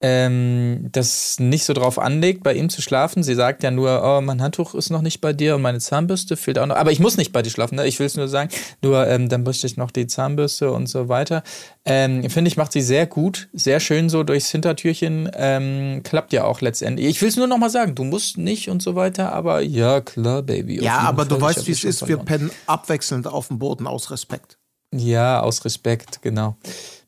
[0.00, 3.22] ähm, das nicht so drauf anlegt, bei ihm zu schlafen.
[3.22, 6.36] Sie sagt ja nur, oh, mein Handtuch ist noch nicht bei dir und meine Zahnbürste
[6.36, 6.76] fehlt auch noch.
[6.76, 7.86] Aber ich muss nicht bei dir schlafen, ne?
[7.86, 8.50] ich will es nur sagen.
[8.82, 11.42] Nur ähm, dann bräuchte ich noch die Zahnbürste und so weiter.
[11.84, 15.30] Ähm, Finde ich, macht sie sehr gut, sehr schön so durchs Hintertürchen.
[15.34, 17.06] Ähm, klappt ja auch letztendlich.
[17.06, 20.00] Ich will es nur noch mal sagen, du musst nicht und so weiter, aber ja,
[20.00, 20.82] klar, Baby.
[20.82, 21.52] Ja, aber du Fall.
[21.52, 22.02] Ich weißt, wie es ist.
[22.02, 22.26] Wir verloren.
[22.26, 24.58] pennen abwechselnd auf dem Boden aus Respekt.
[24.92, 26.56] Ja, aus Respekt, genau.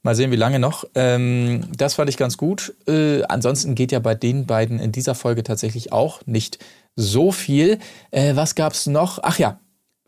[0.07, 0.85] Mal sehen, wie lange noch.
[0.95, 2.73] Ähm, das fand ich ganz gut.
[2.87, 6.59] Äh, ansonsten geht ja bei den beiden in dieser Folge tatsächlich auch nicht
[6.95, 7.79] so viel.
[8.13, 9.19] Äh, was gab's noch?
[9.23, 9.59] Ach ja.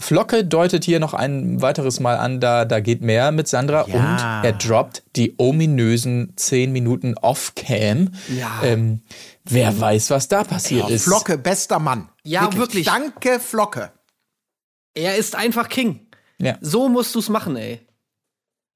[0.01, 3.95] Flocke deutet hier noch ein weiteres Mal an, da, da geht mehr mit Sandra Ja.
[3.97, 8.13] und er droppt die ominösen 10 Minuten Off-Cam.
[8.29, 8.61] Ja.
[8.63, 9.01] Ähm,
[9.45, 11.03] wer weiß, was da passiert Ja, ist.
[11.03, 12.09] Flocke, bester Mann.
[12.23, 12.87] Ja, wirklich.
[12.87, 13.91] Danke, Flocke.
[14.95, 16.07] Er ist einfach King.
[16.41, 16.57] Ja.
[16.61, 17.81] So musst du's machen, ey.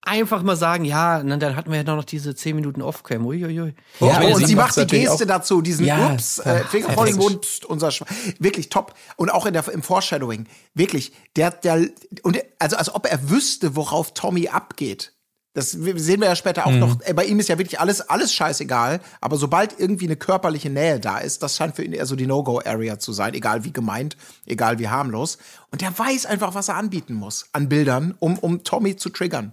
[0.04, 3.24] Einfach mal sagen, ja, na, dann hatten wir ja noch diese 10 Minuten Off-Cam.
[3.24, 3.72] Uiuiui.
[4.00, 7.06] Ja, aber und sie macht die Geste dazu, diesen Ja, Ups, ja, äh, Finger vor
[7.06, 7.16] den.
[7.16, 8.06] Mund, pst, unser Schwa
[8.40, 8.94] wirklich top.
[9.16, 11.86] Und auch in der, im Foreshadowing, wirklich, der, der,
[12.22, 15.12] und also als ob er wüsste, worauf Tommy abgeht.
[15.54, 16.78] Das sehen wir ja später auch Mhm.
[16.80, 16.96] noch.
[17.02, 19.00] Äh, Bei ihm ist ja wirklich alles, alles scheißegal.
[19.20, 22.26] Aber sobald irgendwie eine körperliche Nähe da ist, das scheint für ihn eher so die
[22.26, 23.34] No-Go-Area zu sein.
[23.34, 25.36] Egal wie gemeint, egal wie harmlos.
[25.70, 29.52] Und der weiß einfach, was er anbieten muss an Bildern, um, um Tommy zu triggern.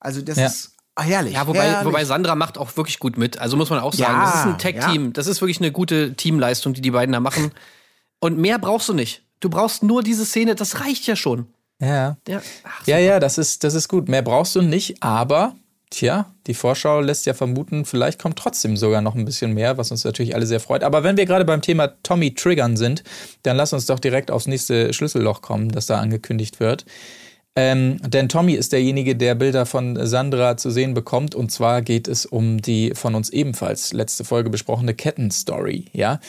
[0.00, 0.46] Also das Ja.
[0.46, 1.34] ist herrlich.
[1.34, 1.86] Ja, wobei, herrlich.
[1.86, 3.38] wobei Sandra macht auch wirklich gut mit.
[3.38, 5.12] Also muss man auch sagen, Ja, das ist ein Tag-Team.
[5.12, 7.52] Das ist wirklich eine gute Teamleistung, die die beiden da machen.
[8.20, 9.22] Und mehr brauchst du nicht.
[9.40, 11.46] Du brauchst nur diese Szene, das reicht ja schon.
[11.80, 12.16] Ja.
[12.26, 14.08] Ja, ach, Ja, ja, das ist, das ist gut.
[14.08, 15.54] Mehr brauchst du nicht, aber
[15.90, 19.92] tja, die Vorschau lässt ja vermuten, vielleicht kommt trotzdem sogar noch ein bisschen mehr, was
[19.92, 20.82] uns natürlich alle sehr freut.
[20.82, 23.04] Aber wenn wir gerade beim Thema Tommy triggern sind,
[23.44, 26.84] dann lass uns doch direkt aufs nächste Schlüsselloch kommen, das da angekündigt wird.
[27.56, 31.34] Ähm, denn Tommy ist derjenige, der Bilder von Sandra zu sehen bekommt.
[31.34, 35.86] Und zwar geht es um die von uns ebenfalls letzte Folge besprochene Kettenstory.
[35.92, 36.20] Ja?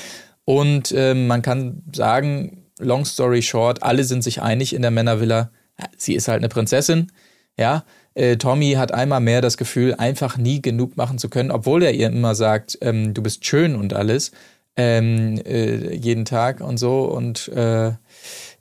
[0.45, 5.51] Und ähm, man kann sagen, long story short, alle sind sich einig in der Männervilla.
[5.97, 7.11] Sie ist halt eine Prinzessin.
[7.57, 11.83] Ja, äh, Tommy hat einmal mehr das Gefühl, einfach nie genug machen zu können, obwohl
[11.83, 14.31] er ihr immer sagt, ähm, du bist schön und alles,
[14.77, 17.03] ähm, äh, jeden Tag und so.
[17.03, 17.91] Und äh,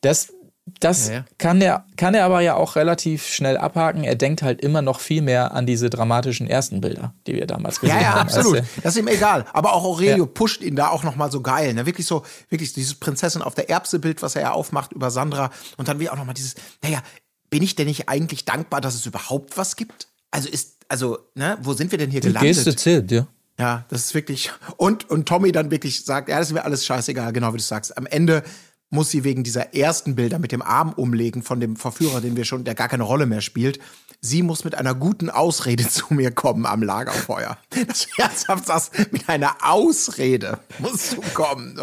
[0.00, 0.32] das,
[0.80, 1.24] das Ja, ja.
[1.38, 4.04] Kann, er, kann er aber ja auch relativ schnell abhaken.
[4.04, 7.80] Er denkt halt immer noch viel mehr an diese dramatischen ersten Bilder, die wir damals
[7.80, 8.20] gesehen Ja, ja, haben.
[8.28, 8.62] absolut.
[8.82, 9.44] Das ist ihm egal.
[9.52, 10.30] Aber auch Aurelio Ja.
[10.32, 11.74] pusht ihn da auch noch mal so geil.
[11.74, 11.86] Ne?
[11.86, 15.50] Wirklich so, wirklich dieses Prinzessin auf der Erbse-Bild, was er ja aufmacht über Sandra.
[15.76, 17.02] Und dann wie auch noch mal dieses, naja,
[17.50, 20.08] bin ich denn nicht eigentlich dankbar, dass es überhaupt was gibt?
[20.30, 22.54] Also ist, also, ne, wo sind wir denn hier Die gelandet?
[22.56, 23.26] Geste zählt, ja.
[23.58, 24.52] Ja, das ist wirklich.
[24.76, 27.62] Und, und Tommy dann wirklich sagt, ja, das ist mir alles scheißegal, genau wie du
[27.64, 27.96] sagst.
[27.98, 28.44] Am Ende
[28.90, 32.44] muss sie wegen dieser ersten Bilder mit dem Arm umlegen von dem Verführer, den wir
[32.44, 33.78] schon, der gar keine Rolle mehr spielt.
[34.20, 37.58] Sie muss mit einer guten Ausrede zu mir kommen am Lagerfeuer.
[37.86, 41.78] Das herzhaft sagst, mit einer Ausrede musst du kommen.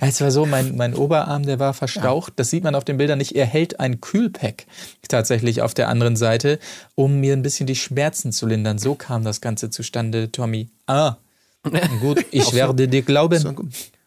[0.00, 2.34] Es war so, mein, mein Oberarm, der war verstaucht.
[2.36, 3.36] Das sieht man auf den Bildern nicht.
[3.36, 4.66] Er hält ein Kühlpack
[5.08, 6.58] tatsächlich auf der anderen Seite,
[6.94, 8.78] um mir ein bisschen die Schmerzen zu lindern.
[8.78, 10.70] So kam das Ganze zustande, Tommy.
[10.86, 11.16] Ah,
[12.00, 13.42] gut, ich werde dir glauben.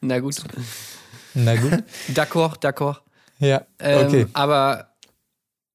[0.02, 0.36] Na gut.
[1.34, 1.84] Na gut.
[2.14, 2.98] D'accord, d'accord.
[3.40, 4.28] Ja, Ähm, okay.
[4.34, 4.86] Aber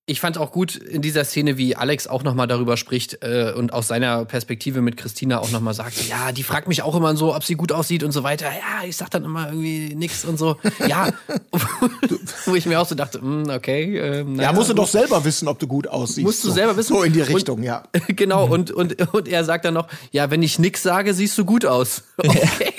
[0.07, 3.55] ich fand auch gut in dieser Szene, wie Alex auch noch mal darüber spricht äh,
[3.57, 6.95] und aus seiner Perspektive mit Christina auch noch mal sagt, ja, die fragt mich auch
[6.95, 8.45] immer so, ob sie gut aussieht und so weiter.
[8.51, 10.59] Ja, ich sag dann immer irgendwie nix und so.
[10.87, 11.09] Ja,
[12.45, 13.97] wo ich mir auch so dachte, hm, okay.
[13.99, 16.27] Ähm, Ja, naja, musst du doch selber wissen, ob du gut aussiehst.
[16.27, 16.55] Musst du so.
[16.55, 16.93] selber wissen.
[16.95, 17.85] So in die Und- Richtung, ja.
[18.09, 21.47] Genau, und, und, und er sagt dann noch, ja, wenn ich nix sage, siehst du
[21.47, 22.03] gut aus.
[22.19, 22.75] Okay.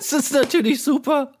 [0.00, 1.32] Das ist natürlich super.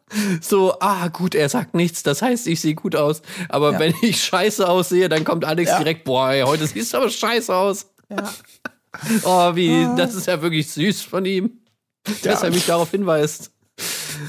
[0.42, 3.22] So, ah, gut, er sagt nichts, das heißt, ich sehe gut aus.
[3.48, 7.08] Aber wenn ich scheiße aussehe, dann kommt Alex direkt, boah, ey, heute siehst du aber
[7.08, 7.86] scheiße aus.
[9.22, 11.60] Oh, wie, das ist ja wirklich süß von ihm,
[12.22, 13.50] dass er mich darauf hinweist.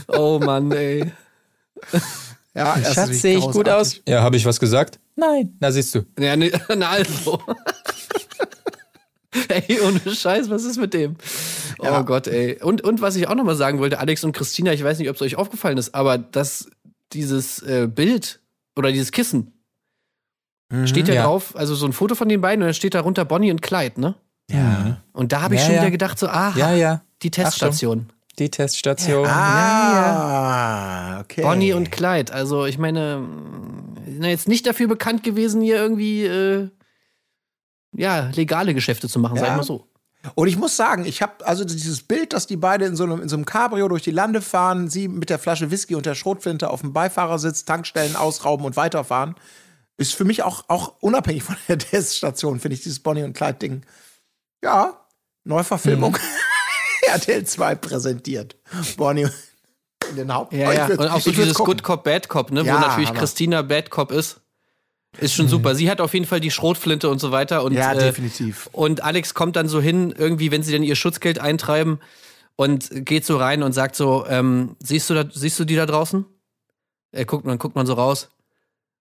[0.07, 1.11] Oh Mann, ey.
[2.53, 4.01] ja Schatz, sehe ich gut aus?
[4.07, 4.99] Ja, habe ich was gesagt?
[5.15, 5.57] Nein.
[5.59, 6.05] Na, siehst du.
[6.17, 7.41] Ja, ne, na also.
[9.47, 11.15] ey, ohne Scheiß, was ist mit dem?
[11.79, 12.61] Oh Gott, ey.
[12.61, 15.09] Und, und was ich auch noch mal sagen wollte, Alex und Christina, ich weiß nicht,
[15.09, 16.69] ob es euch aufgefallen ist, aber dass
[17.13, 18.39] dieses äh, Bild
[18.75, 19.53] oder dieses Kissen
[20.85, 21.23] steht ja, Ja.
[21.23, 23.99] drauf, also so ein Foto von den beiden und dann steht darunter Bonnie und Clyde,
[23.99, 24.15] ne?
[24.49, 25.01] Ja.
[25.11, 25.81] Und da habe ich Ja, schon ja.
[25.81, 27.01] wieder gedacht, so, aha, Ja, ja.
[27.21, 28.07] die Teststation.
[28.39, 29.27] Die Teststation.
[29.27, 31.41] Ah, okay.
[31.41, 32.33] Bonnie und Clyde.
[32.33, 33.27] Also, ich meine,
[34.05, 36.69] sind ja jetzt nicht dafür bekannt gewesen, hier irgendwie, äh,
[37.93, 39.41] ja, legale Geschäfte zu machen, Ja.
[39.41, 39.87] sag ich mal so.
[40.35, 43.21] Und ich muss sagen, ich habe also dieses Bild, dass die beide in so, einem,
[43.23, 46.13] in so einem Cabrio durch die Lande fahren, sie mit der Flasche Whisky und der
[46.13, 49.33] Schrotflinte auf dem Beifahrersitz, Tankstellen ausrauben und weiterfahren,
[49.97, 53.81] ist für mich auch, auch unabhängig von der Teststation, finde ich dieses Bonnie und Clyde-Ding.
[54.63, 54.99] Ja,
[55.43, 56.17] Neuverfilmung.
[57.07, 58.55] RTL 2 präsentiert.
[58.97, 59.27] Bonnie
[60.11, 60.53] in den Haupt.
[60.53, 60.85] Ja, Oh, ja.
[60.85, 61.55] Und auch so dieses.
[61.55, 62.61] Good Cop, Bad Cop, ne?
[62.63, 63.11] Ja, wo natürlich.
[63.13, 64.39] Christina Bad Cop ist.
[65.17, 65.75] Ist schon super.
[65.75, 67.63] Sie hat auf jeden Fall die Schrotflinte und so weiter.
[67.63, 68.69] Und, Ja, äh, definitiv.
[68.71, 71.99] Und Alex kommt dann so hin, irgendwie, wenn sie dann ihr Schutzgeld eintreiben
[72.55, 75.85] und geht so rein und sagt so, ähm, siehst du da, siehst du die da
[75.85, 76.25] draußen?
[77.11, 78.29] Er guckt, dann guckt man so raus.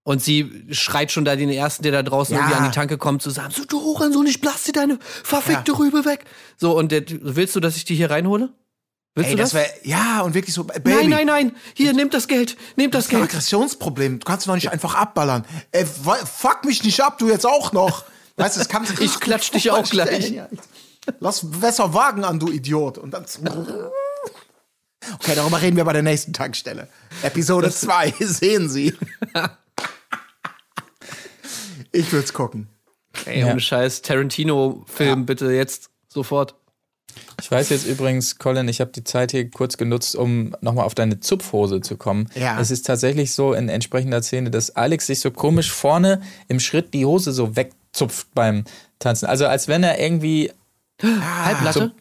[0.03, 2.41] Und sie schreit schon da den ersten, der da draußen Ja.
[2.41, 5.77] irgendwie an die Tanke kommt, zusammen, so, du Hurensohn, ich blass dir deine verfickte Ja.
[5.77, 6.25] Rübe weg.
[6.57, 8.49] So, und der, willst du, dass ich die hier reinhole?
[9.15, 9.61] Willst Ey, du das das?
[9.61, 11.07] wäre, ja, und wirklich so, äh, Baby.
[11.07, 13.29] nein, nein, nein, hier, nimm das Geld, nimm das Das ist ein Geld.
[13.31, 14.19] Aggressionsproblem.
[14.19, 15.45] Du kannst doch nicht einfach abballern.
[15.71, 18.05] Ey, wa- fuck mich nicht ab, du jetzt auch noch.
[18.37, 20.33] Weißt du, das kann sich Ich klatsch dich auch gleich.
[21.19, 22.97] Lass besser Wagen an, du Idiot.
[22.99, 23.25] Und dann.
[25.15, 26.87] Okay, darüber reden wir bei der nächsten Tankstelle.
[27.23, 28.95] Episode 2, sehen Sie.
[31.91, 32.69] Ich würde es gucken.
[33.25, 33.47] Ey, Ja.
[33.51, 36.55] ohne Scheiß, Tarantino-Film, bitte jetzt sofort.
[37.41, 40.95] Ich weiß jetzt übrigens, Colin, ich habe die Zeit hier kurz genutzt, um nochmal auf
[40.95, 42.29] deine Zupfhose zu kommen.
[42.35, 42.59] Ja.
[42.59, 46.93] Es ist tatsächlich so in entsprechender Szene, dass Alex sich so komisch vorne im Schritt
[46.93, 48.63] die Hose so wegzupft beim
[48.99, 49.25] Tanzen.
[49.27, 50.51] Also als wenn er irgendwie
[51.01, 51.79] Halblatte?
[51.79, 51.98] so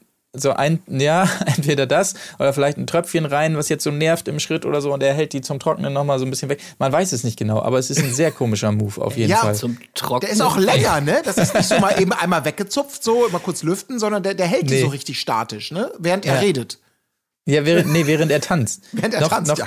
[0.56, 4.66] ein, ja, entweder das oder vielleicht ein Tröpfchen rein, was jetzt so nervt im Schritt
[4.66, 6.60] oder so und er hält die zum Trocknen nochmal so ein bisschen weg.
[6.78, 9.38] Man weiß es nicht genau, aber es ist ein sehr komischer Move auf jeden Ja,
[9.38, 9.54] Fall.
[9.54, 10.20] Zum Trocknen.
[10.20, 11.22] Der ist auch länger, ne?
[11.24, 14.46] Das ist nicht so mal eben einmal weggezupft, so mal kurz lüften, sondern der, der
[14.46, 14.82] hält die Nee.
[14.82, 15.90] so richtig statisch, ne?
[15.98, 16.40] Während er Ja.
[16.40, 16.78] redet.
[17.48, 18.82] Ja, während, nee, während er tanzt.
[18.92, 19.66] Während er noch, tanzt, noch ja.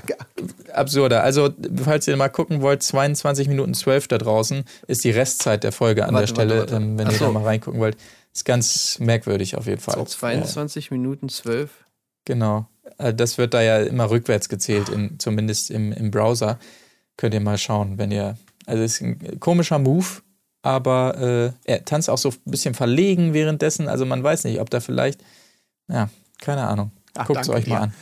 [0.72, 1.24] absurder.
[1.24, 1.50] Also,
[1.84, 6.06] falls ihr mal gucken wollt, 22 Minuten 12 da draußen ist die Restzeit der Folge
[6.06, 6.86] an Warte, der Stelle, warte, warte.
[6.86, 7.26] Ähm, wenn Ach ihr so.
[7.26, 7.98] da mal reingucken wollt.
[8.34, 9.96] Ist ganz merkwürdig auf jeden Fall.
[9.96, 11.72] So, 22 Minuten 12.
[12.26, 12.68] Genau.
[13.00, 16.60] Äh, Das wird da ja immer rückwärts gezählt, in, zumindest im, im Browser.
[17.18, 18.38] Könnt ihr mal schauen, wenn ihr.
[18.68, 20.06] Also, es ist ein komischer Move,
[20.62, 23.88] aber äh, er tanzt auch so ein bisschen verlegen währenddessen.
[23.88, 25.24] Also, man weiß nicht, ob da vielleicht.
[25.88, 26.92] Ja, keine Ahnung.
[27.26, 27.82] Guckt es euch mal dir.
[27.84, 27.94] an.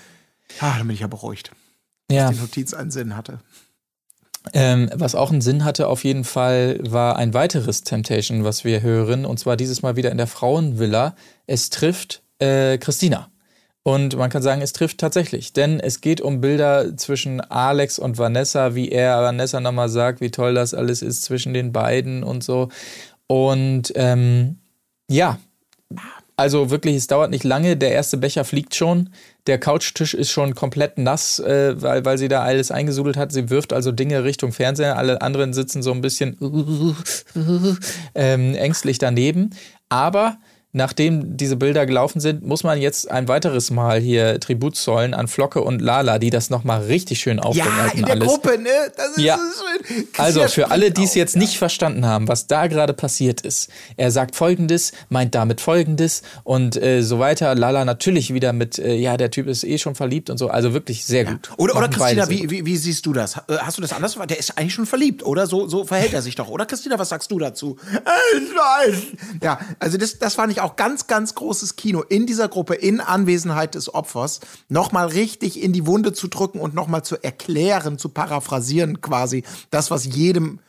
[0.59, 1.51] Ah, dann bin ich ja beruhigt.
[2.11, 2.31] Ja.
[2.31, 3.39] Die Notiz einen Sinn hatte.
[4.53, 8.81] Ähm, was auch einen Sinn hatte auf jeden Fall, war ein weiteres Temptation, was wir
[8.81, 9.25] hören.
[9.25, 11.15] Und zwar dieses Mal wieder in der Frauenvilla.
[11.45, 13.29] Es trifft äh, Christina.
[13.83, 15.53] Und man kann sagen, es trifft tatsächlich.
[15.53, 20.31] Denn es geht um Bilder zwischen Alex und Vanessa, wie er Vanessa nochmal sagt, wie
[20.31, 22.69] toll das alles ist zwischen den beiden und so.
[23.27, 24.59] Und ähm,
[25.09, 25.39] ja,
[26.39, 27.75] also wirklich, es dauert nicht lange.
[27.75, 29.09] Der erste Becher fliegt schon.
[29.45, 33.33] Der Couchtisch ist schon komplett nass, äh, weil, weil sie da alles eingesudelt hat.
[33.33, 34.97] Sie wirft also Dinge Richtung Fernseher.
[34.97, 36.37] Alle anderen sitzen so ein bisschen
[38.15, 39.49] ähm, ängstlich daneben.
[39.89, 40.37] Aber
[40.71, 45.27] nachdem diese Bilder gelaufen sind, muss man jetzt ein weiteres Mal hier Tribut zollen an
[45.27, 48.27] Flocke und Lala, die das nochmal richtig schön Ja, aufbereiten in der alles.
[48.27, 48.69] Gruppe, ne?
[48.95, 49.37] Das ist Ja.
[49.37, 50.07] so schön.
[50.17, 51.41] Also für alle, die es jetzt ja.
[51.41, 53.69] nicht verstanden haben, was da gerade passiert ist.
[53.97, 57.55] Er sagt Folgendes, meint damit Folgendes und äh, so weiter.
[57.55, 60.49] Lala natürlich wieder mit, äh, ja, der Typ ist eh schon verliebt und so.
[60.49, 61.49] Also wirklich sehr gut.
[61.57, 63.37] Oder, oder Christina, wie, wie, wie siehst du das?
[63.37, 64.17] Äh, Hast du das anders?
[64.29, 65.47] Der ist eigentlich schon verliebt, oder?
[65.47, 66.65] So, so verhält er sich doch, oder?
[66.67, 67.77] Christina, was sagst du dazu?
[68.37, 69.01] Ich weiß.
[69.41, 72.99] Ja, also das, das fand ich auch ganz, ganz großes Kino in dieser Gruppe, in
[73.01, 78.09] Anwesenheit des Opfers, nochmal richtig in die Wunde zu drücken und nochmal zu erklären, zu
[78.09, 80.59] paraphrasieren quasi, das, was jedem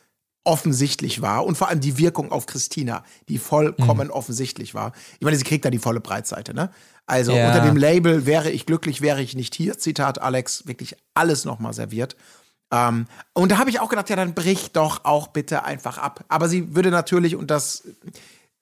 [0.44, 4.12] offensichtlich war und vor allem die Wirkung auf Christina, die vollkommen Mhm.
[4.12, 4.92] offensichtlich war.
[5.18, 6.70] Ich meine, sie kriegt da die volle Breitseite, ne?
[7.06, 7.46] Also Ja.
[7.46, 9.78] unter dem Label wäre ich glücklich, wäre ich nicht hier.
[9.78, 12.16] Zitat Alex, wirklich alles nochmal serviert.
[12.72, 16.24] Ähm, und da habe ich auch gedacht, ja, dann brich doch auch bitte einfach ab.
[16.28, 17.82] Aber sie würde natürlich, und das,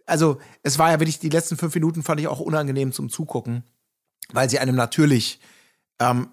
[0.09, 3.63] also es war ja wirklich, die letzten fünf Minuten fand ich auch unangenehm zum Zugucken,
[4.33, 5.41] weil sie einem natürlich
[6.01, 6.29] ähm,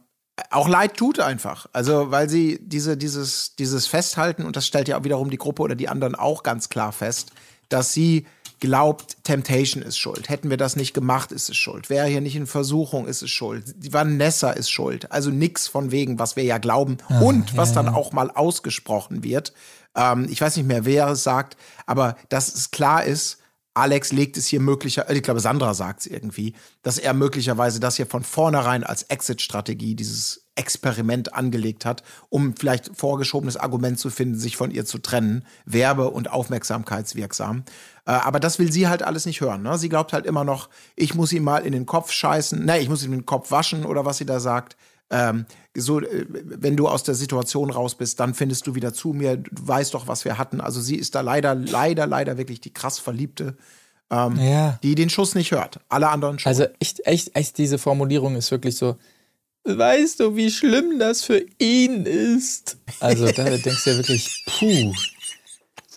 [0.50, 1.68] auch leid tut einfach.
[1.74, 5.62] Also, weil sie diese, dieses, dieses Festhalten, und das stellt ja auch wiederum die Gruppe
[5.62, 7.32] oder die anderen auch ganz klar fest,
[7.70, 8.26] dass sie
[8.60, 10.30] glaubt, Temptation ist schuld.
[10.30, 11.90] Hätten wir das nicht gemacht, ist es schuld.
[11.90, 13.76] Wäre hier nicht in Versuchung, ist es schuld.
[13.78, 15.12] Die Vanessa ist schuld.
[15.12, 19.54] Also nix von wegen, was wir ja glauben und was dann auch mal ausgesprochen wird.
[19.96, 23.40] Ähm, ich weiß nicht mehr, wer es sagt, aber dass es klar ist,
[23.76, 27.80] Alex legt es hier möglicher, äh, ich glaube Sandra sagt es irgendwie, dass er möglicherweise
[27.80, 34.10] das hier von vornherein als Exit-Strategie, dieses Experiment angelegt hat, um vielleicht vorgeschobenes Argument zu
[34.10, 37.66] finden, sich von ihr zu trennen, werbe- und aufmerksamkeitswirksam.
[38.06, 39.62] Äh, aber das will sie halt alles nicht hören.
[39.62, 39.78] Ne?
[39.78, 42.88] Sie glaubt halt immer noch, ich muss ihm mal in den Kopf scheißen, ne, ich
[42.88, 44.78] muss ihm den Kopf waschen oder was sie da sagt.
[45.10, 45.46] Ähm,
[45.76, 49.38] so, äh, wenn du aus der Situation raus bist, dann findest du wieder zu mir.
[49.38, 50.62] Du weißt doch, was wir hatten.
[50.62, 53.56] Also sie ist da leider, leider, leider wirklich die krass Verliebte,
[54.10, 54.80] ähm, Ja.
[54.82, 55.80] die den Schuss nicht hört.
[55.90, 56.50] Alle anderen schon.
[56.50, 58.96] Also echt, echt, echt, diese Formulierung ist wirklich so.
[59.64, 62.78] Weißt du, wie schlimm das für ihn ist?
[63.00, 64.94] Also da denkst du ja wirklich, puh.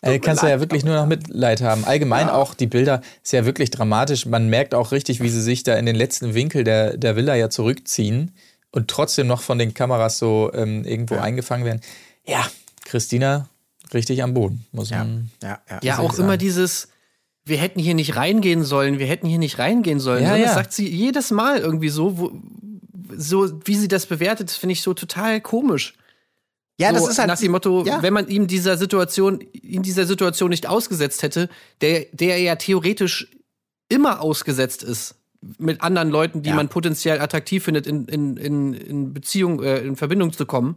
[0.00, 1.84] Ey, kannst du ja wirklich nur noch Mitleid haben.
[1.84, 4.26] Allgemein auch die Bilder ist ja wirklich dramatisch.
[4.26, 7.34] Man merkt auch richtig, wie sie sich da in den letzten Winkel der, der Villa
[7.34, 8.32] ja zurückziehen
[8.70, 11.80] und trotzdem noch von den Kameras so ähm, irgendwo eingefangen werden.
[12.26, 12.46] Ja,
[12.84, 13.48] Christina
[13.94, 15.30] richtig am Boden, muss Ja, man.
[15.42, 15.80] ja, ja.
[15.82, 16.88] Ja, auch immer dieses,
[17.44, 20.24] wir hätten hier nicht reingehen sollen, wir hätten hier nicht reingehen sollen.
[20.24, 20.36] Ja?
[20.36, 20.54] Das ja.
[20.54, 22.32] sagt sie jedes Mal irgendwie so, wo,
[23.16, 25.94] so wie sie das bewertet, finde ich so total komisch.
[26.78, 28.02] ja, das so, ist halt nach dem Motto, ja.
[28.02, 31.48] wenn man ihm dieser Situation, in dieser Situation nicht ausgesetzt hätte,
[31.80, 33.28] der, der ja theoretisch
[33.88, 35.14] immer ausgesetzt ist
[35.58, 36.56] mit anderen Leuten, die Ja.
[36.56, 40.76] man potenziell attraktiv findet, in, in, in, in Beziehung, äh, in Verbindung zu kommen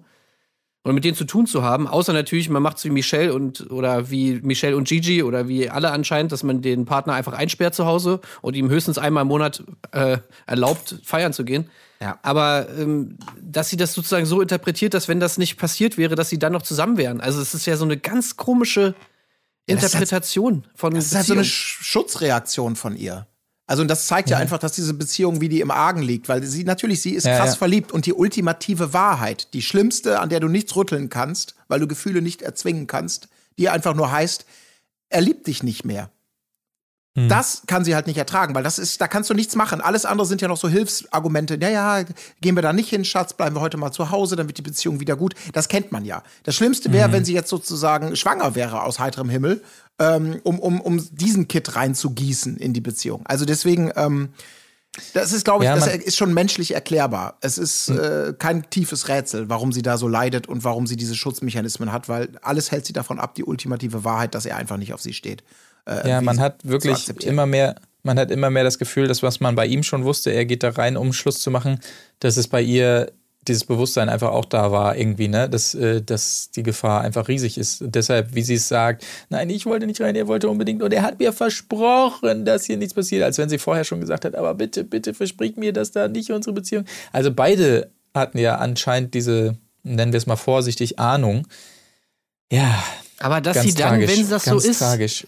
[0.84, 3.70] und mit denen zu tun zu haben, außer natürlich, man macht es wie Michelle und
[3.72, 7.74] oder wie Michelle und Gigi oder wie alle anscheinend, dass man den Partner einfach einsperrt
[7.76, 11.70] zu Hause und ihm höchstens einmal im Monat äh, erlaubt, feiern zu gehen.
[12.00, 12.18] Ja.
[12.24, 16.30] Aber ähm, dass sie das sozusagen so interpretiert, dass wenn das nicht passiert wäre, dass
[16.30, 17.22] sie dann noch zusammen wären.
[17.22, 18.96] Also es ist ja so eine ganz komische
[19.68, 23.28] das ist halt- Interpretation von Das ist halt so eine Schutzreaktion von ihr.
[23.72, 26.44] Also und das zeigt ja einfach, dass diese Beziehung wie die im Argen liegt, weil
[26.44, 27.56] sie natürlich sie ist Ja, krass ja.
[27.56, 31.88] verliebt und die ultimative Wahrheit, die schlimmste, an der du nichts rütteln kannst, weil du
[31.88, 34.46] Gefühle nicht erzwingen kannst, die einfach nur heißt,
[35.08, 36.12] er liebt dich nicht mehr.
[37.16, 37.28] Hm.
[37.28, 39.82] Das kann sie halt nicht ertragen, weil das ist, da kannst du nichts machen.
[39.82, 41.58] Alles andere sind ja noch so Hilfsargumente.
[41.62, 42.06] Ja, ja,
[42.40, 44.62] gehen wir da nicht hin, Schatz, bleiben wir heute mal zu Hause, dann wird die
[44.62, 45.36] Beziehung wieder gut.
[45.52, 46.24] Das kennt man ja.
[46.44, 49.62] Das Schlimmste wäre, wenn sie jetzt sozusagen schwanger wäre aus heiterem Himmel,
[50.00, 53.26] ähm, um, um, um diesen Kit reinzugießen in die Beziehung.
[53.26, 54.30] Also deswegen, ähm,
[55.14, 57.38] das ist, glaube ich, Ja, das ist schon menschlich erklärbar.
[57.42, 61.16] Es ist äh, kein tiefes Rätsel, warum sie da so leidet und warum sie diese
[61.16, 64.94] Schutzmechanismen hat, weil alles hält sie davon ab, die ultimative Wahrheit, dass er einfach nicht
[64.94, 65.44] auf sie steht.
[65.86, 69.40] Äh, Ja, man hat wirklich immer mehr, man hat immer mehr das Gefühl, dass was
[69.40, 71.80] man bei ihm schon wusste, er geht da rein, um Schluss zu machen,
[72.20, 73.12] dass es bei ihr
[73.48, 77.58] dieses Bewusstsein einfach auch da war irgendwie, ne, dass, äh, dass die Gefahr einfach riesig
[77.58, 77.82] ist.
[77.82, 80.94] Und deshalb, wie sie es sagt, nein, ich wollte nicht rein, er wollte unbedingt und
[80.94, 84.36] er hat mir versprochen, dass hier nichts passiert, als wenn sie vorher schon gesagt hat,
[84.36, 86.86] aber bitte, bitte versprich mir, dass da nicht unsere Beziehung.
[87.12, 91.48] Also beide hatten ja anscheinend diese, nennen wir es mal vorsichtig, Ahnung.
[92.52, 92.84] Ja,
[93.20, 95.26] Aber dass sie dann, tragisch, wenn das so ist, tragisch.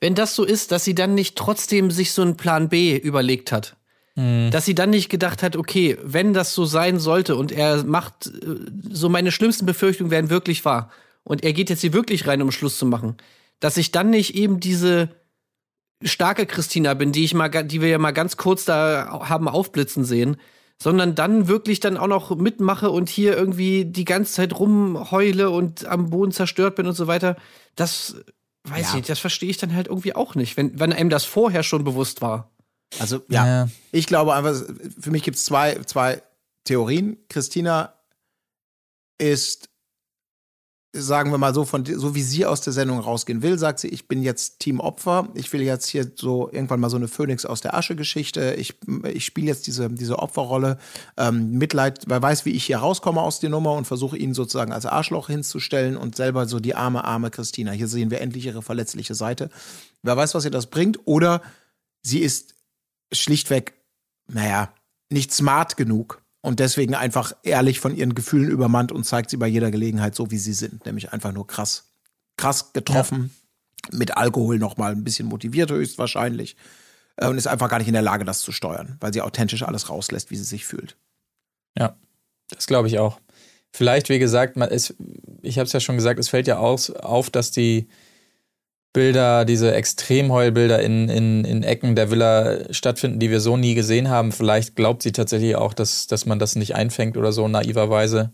[0.00, 3.52] Wenn das so ist, dass sie dann nicht trotzdem sich so einen Plan B überlegt
[3.52, 3.76] hat.
[4.14, 4.50] Hm.
[4.50, 8.26] Dass sie dann nicht gedacht hat, okay, wenn das so sein sollte und er macht,
[8.26, 8.30] äh,
[8.90, 10.90] so meine schlimmsten Befürchtungen werden wirklich wahr
[11.24, 13.16] und er geht jetzt hier wirklich rein, um Schluss zu machen,
[13.60, 15.10] dass ich dann nicht eben diese
[16.02, 20.04] starke Christina bin, die ich mal, die wir ja mal ganz kurz da haben aufblitzen
[20.04, 20.36] sehen,
[20.80, 25.86] sondern dann wirklich dann auch noch mitmache und hier irgendwie die ganze Zeit rumheule und
[25.86, 27.36] am Boden zerstört bin und so weiter.
[27.74, 28.16] Das
[28.70, 28.88] weiß Ja.
[28.90, 31.62] ich nicht, das verstehe ich dann halt irgendwie auch nicht, wenn, wenn einem das vorher
[31.62, 32.50] schon bewusst war.
[32.98, 33.46] Also, ja.
[33.46, 33.68] Ja.
[33.92, 34.54] Ich glaube einfach,
[35.00, 36.22] für mich gibt es zwei, zwei
[36.64, 37.16] Theorien.
[37.28, 37.94] Christina
[39.18, 39.68] ist,
[40.92, 43.88] sagen wir mal so, von so wie sie aus der Sendung rausgehen will, sagt sie,
[43.88, 45.28] ich bin jetzt Team Opfer.
[45.34, 48.54] Ich will jetzt hier so irgendwann mal so eine Phönix aus der Asche-Geschichte.
[48.54, 50.78] Ich, ich spiele jetzt diese, diese Opferrolle.
[51.16, 54.72] Ähm, Mitleid, wer weiß, wie ich hier rauskomme aus der Nummer und versuche ihn sozusagen
[54.72, 57.72] als Arschloch hinzustellen und selber so die arme, arme Christina.
[57.72, 59.50] Hier sehen wir endlich ihre verletzliche Seite.
[60.02, 61.00] Wer weiß, was ihr das bringt.
[61.06, 61.42] Oder
[62.02, 62.54] sie ist
[63.12, 63.74] schlichtweg,
[64.26, 64.72] naja,
[65.10, 69.46] nicht smart genug und deswegen einfach ehrlich von ihren Gefühlen übermannt und zeigt sie bei
[69.46, 70.86] jeder Gelegenheit so, wie sie sind.
[70.86, 71.92] Nämlich einfach nur krass,
[72.36, 73.34] krass getroffen,
[73.90, 76.56] mit Alkohol noch mal ein bisschen motiviert höchstwahrscheinlich
[77.16, 79.62] äh, und ist einfach gar nicht in der Lage, das zu steuern, weil sie authentisch
[79.62, 80.96] alles rauslässt, wie sie sich fühlt.
[81.76, 81.96] Ja,
[82.50, 83.20] das glaube ich auch.
[83.70, 84.94] Vielleicht, wie gesagt, man ist,
[85.42, 87.88] ich habe es ja schon gesagt, es fällt ja aus, auf, dass die
[88.92, 94.08] Bilder, diese Extremheulbilder in, in, in Ecken der Villa stattfinden, die wir so nie gesehen
[94.08, 94.32] haben.
[94.32, 98.32] Vielleicht glaubt sie tatsächlich auch, dass, dass man das nicht einfängt oder so naiverweise.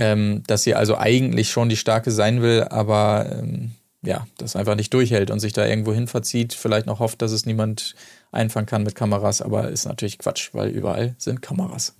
[0.00, 3.72] Ähm, dass sie also eigentlich schon die Starke sein will, aber ähm,
[4.02, 7.32] ja, das einfach nicht durchhält und sich da irgendwo hin verzieht, vielleicht noch hofft, dass
[7.32, 7.96] es niemand
[8.30, 11.96] einfangen kann mit Kameras, aber ist natürlich Quatsch, weil überall sind Kameras.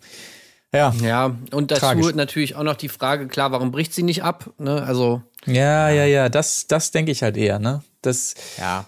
[0.75, 2.15] Ja, Ja, und dazu Tragisch.
[2.15, 4.51] natürlich auch noch die Frage, klar, warum bricht sie nicht ab?
[4.59, 4.83] Ne?
[4.83, 7.83] Also, Ja, ja, ja, das, das denke ich halt eher, ne?
[8.03, 8.85] Das, Ja.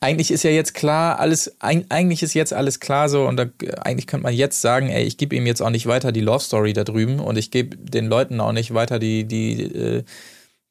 [0.00, 3.46] eigentlich ist ja jetzt klar, alles, eig- eigentlich ist jetzt alles klar so und da,
[3.82, 6.44] eigentlich könnte man jetzt sagen, ey, ich gebe ihm jetzt auch nicht weiter die Love
[6.44, 10.04] Story da drüben und ich gebe den Leuten auch nicht weiter die, die, äh,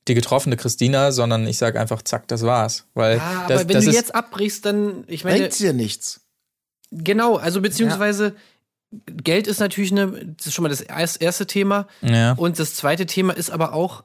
[0.07, 2.85] die getroffene Christina, sondern ich sage einfach, zack, das war's.
[2.93, 5.73] Weil ja, aber das, wenn das du ist, jetzt abbrichst, dann, ich meine, Bringt dir
[5.73, 6.21] nichts.
[6.91, 8.33] genau, also beziehungsweise
[9.05, 11.87] Geld ist natürlich eine, das ist schon mal das erst- erste Thema.
[12.01, 14.03] ja, Und das zweite Thema ist aber auch,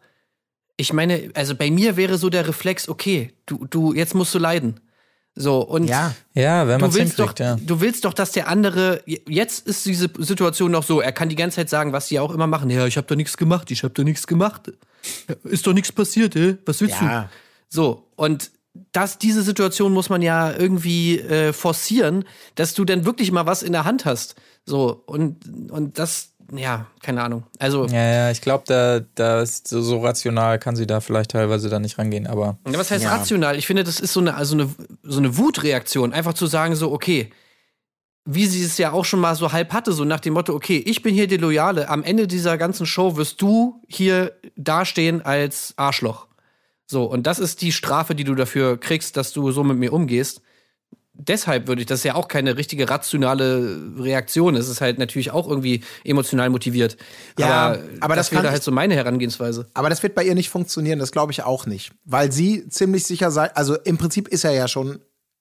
[0.76, 4.38] ich meine, also bei mir wäre so der Reflex, okay, du, du, jetzt musst du
[4.38, 4.80] leiden.
[5.34, 6.14] So, und Ja.
[6.34, 7.56] ja, wenn man du willst doch, ja.
[7.60, 11.36] du willst doch, dass der andere, jetzt ist diese Situation noch so, er kann die
[11.36, 13.82] ganze Zeit sagen, was die auch immer machen, ja, ich habe da nichts gemacht, ich
[13.84, 14.72] habe da nichts gemacht.
[15.44, 16.56] Ist doch nichts passiert, ey?
[16.66, 17.28] Was willst Ja.
[17.68, 18.50] So, und
[18.92, 22.24] das, diese Situation muss man ja irgendwie äh, forcieren,
[22.56, 24.34] dass du dann wirklich mal was in der Hand hast.
[24.68, 27.44] So, und, und das, ja, keine Ahnung.
[27.58, 31.30] Also, Ja, ja, ich glaube, da, da ist so, so rational kann sie da vielleicht
[31.30, 33.16] teilweise da nicht rangehen, aber Ja, was heißt Ja.
[33.16, 33.56] rational?
[33.56, 34.68] Ich finde, das ist so eine, also eine,
[35.02, 36.12] so eine Wutreaktion.
[36.12, 37.30] Einfach zu sagen, so, okay,
[38.26, 40.76] wie sie es ja auch schon mal so halb hatte, so nach dem Motto, okay,
[40.84, 45.72] ich bin hier die Loyale, am Ende dieser ganzen Show wirst du hier dastehen als
[45.76, 46.26] Arschloch.
[46.86, 49.94] So, und das ist die Strafe, die du dafür kriegst, dass du so mit mir
[49.94, 50.42] umgehst.
[51.20, 54.54] Deshalb würde ich, das ist ja auch keine richtige rationale Reaktion.
[54.54, 56.96] Es ist halt natürlich auch irgendwie emotional motiviert.
[57.36, 59.66] Ja, aber, aber das das wäre halt so meine Herangehensweise.
[59.74, 61.92] Aber das wird bei ihr nicht funktionieren, das glaube ich auch nicht.
[62.04, 65.00] Weil sie ziemlich sicher sei, also im Prinzip ist er ja schon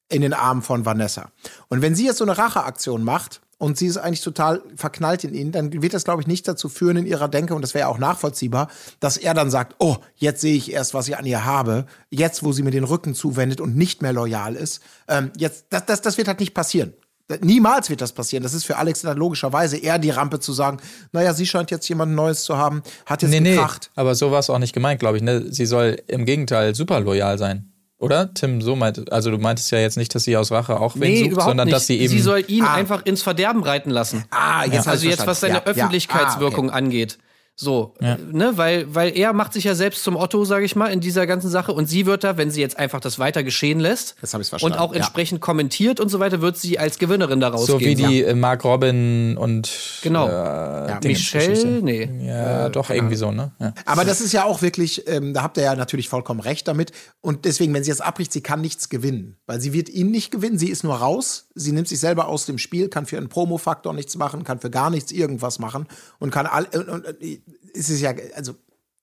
[0.09, 1.31] in den Armen von Vanessa.
[1.67, 5.33] Und wenn sie jetzt so eine Racheaktion macht und sie ist eigentlich total verknallt in
[5.33, 7.83] ihn, dann wird das, glaube ich, nicht dazu führen in ihrer Denke, und das wäre
[7.83, 11.25] ja auch nachvollziehbar, dass er dann sagt, oh, jetzt sehe ich erst, was ich an
[11.25, 14.81] ihr habe, jetzt, wo sie mir den Rücken zuwendet und nicht mehr loyal ist.
[15.07, 16.93] Ähm, jetzt, das, das, das wird halt nicht passieren.
[17.41, 18.43] Niemals wird das passieren.
[18.43, 20.77] Das ist für Alex dann logischerweise eher die Rampe zu sagen,
[21.11, 23.91] naja, sie scheint jetzt jemand Neues zu haben, hat jetzt nee, nee, gekracht.
[23.95, 25.23] aber so war es auch nicht gemeint, glaube ich.
[25.23, 25.51] Ne?
[25.51, 27.73] Sie soll im Gegenteil super loyal sein.
[27.99, 28.31] Oder?
[28.33, 31.01] Tim, so meint, also du meintest ja jetzt nicht, dass sie aus Rache auch wen
[31.11, 31.75] Nee, sucht, überhaupt sondern nicht.
[31.75, 32.09] dass sie eben.
[32.13, 32.75] sie soll ihn Ah.
[32.75, 34.23] einfach ins Verderben reiten lassen.
[34.29, 35.65] Ah, jetzt hab also jetzt, was seine Ja, ja.
[35.65, 36.77] Öffentlichkeitswirkung Ah, okay.
[36.77, 37.17] angeht.
[37.59, 40.89] So, äh, ne, weil, weil er macht sich ja selbst zum Otto, sage ich mal,
[40.89, 41.73] in dieser ganzen Sache.
[41.73, 44.53] Und sie wird da, wenn sie jetzt einfach das weiter geschehen lässt Jetzt hab ich's
[44.53, 44.97] und verstanden, auch ja.
[44.97, 48.09] entsprechend kommentiert und so weiter, wird sie als Gewinnerin da so wie rausgehen.
[48.09, 49.71] die äh, Mark Robin und
[50.03, 50.27] Genau.
[50.27, 52.27] äh, Ja, Michelle, nee.
[52.27, 53.51] Ja, doch, irgendwie so, ne?
[53.59, 53.73] Ja.
[53.85, 56.91] Aber das ist ja auch wirklich, ähm, da habt ihr ja natürlich vollkommen recht damit.
[57.21, 59.37] Und deswegen, wenn sie jetzt abbricht, sie kann nichts gewinnen.
[59.47, 61.47] Weil sie wird ihn nicht gewinnen, sie ist nur raus.
[61.55, 64.69] Sie nimmt sich selber aus dem Spiel, kann für einen Promo-Faktor nichts machen, kann für
[64.69, 65.87] gar nichts irgendwas machen
[66.19, 66.65] und kann all.
[66.65, 67.03] Und, und,
[67.47, 68.55] und, es ist ja, also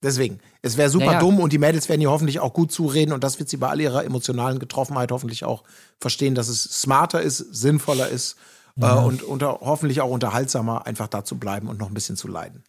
[0.03, 1.21] deswegen, es wäre super Ja, ja.
[1.21, 3.69] dumm und die Mädels werden ihr hoffentlich auch gut zureden und das wird sie bei
[3.69, 5.65] all ihrer emotionalen Getroffenheit hoffentlich auch
[6.01, 8.37] verstehen, dass es smarter ist, sinnvoller ist
[8.81, 12.29] äh, und unter, hoffentlich auch unterhaltsamer, einfach da zu bleiben und noch ein bisschen zu
[12.29, 12.65] leiden.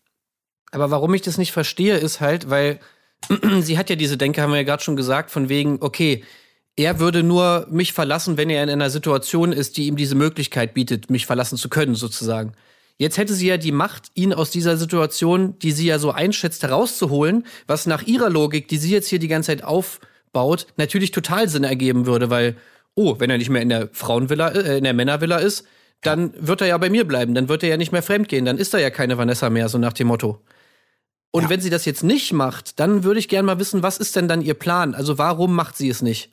[0.71, 2.79] Aber warum ich das nicht verstehe, ist halt, weil
[3.61, 6.23] sie hat ja diese Denke, haben wir ja gerade schon gesagt, von wegen, okay,
[6.75, 10.73] er würde nur mich verlassen, wenn er in einer Situation ist, die ihm diese Möglichkeit
[10.73, 12.53] bietet, mich verlassen zu können, sozusagen.
[12.97, 16.63] Jetzt hätte sie ja die Macht, ihn aus dieser Situation, die sie ja so einschätzt,
[16.63, 21.49] herauszuholen, was nach ihrer Logik, die sie jetzt hier die ganze Zeit aufbaut, natürlich total
[21.49, 22.55] Sinn ergeben würde, weil,
[22.95, 25.65] oh, wenn er nicht mehr in der Frauenvilla, äh, in der Männervilla ist,
[26.01, 28.57] dann wird er ja bei mir bleiben, dann wird er ja nicht mehr fremdgehen, dann
[28.57, 30.41] ist er ja keine Vanessa mehr, so nach dem Motto.
[31.31, 34.15] Und wenn sie das jetzt nicht macht, dann würde ich gerne mal wissen, was ist
[34.15, 34.95] denn dann ihr Plan?
[34.95, 36.29] Also warum macht sie es nicht?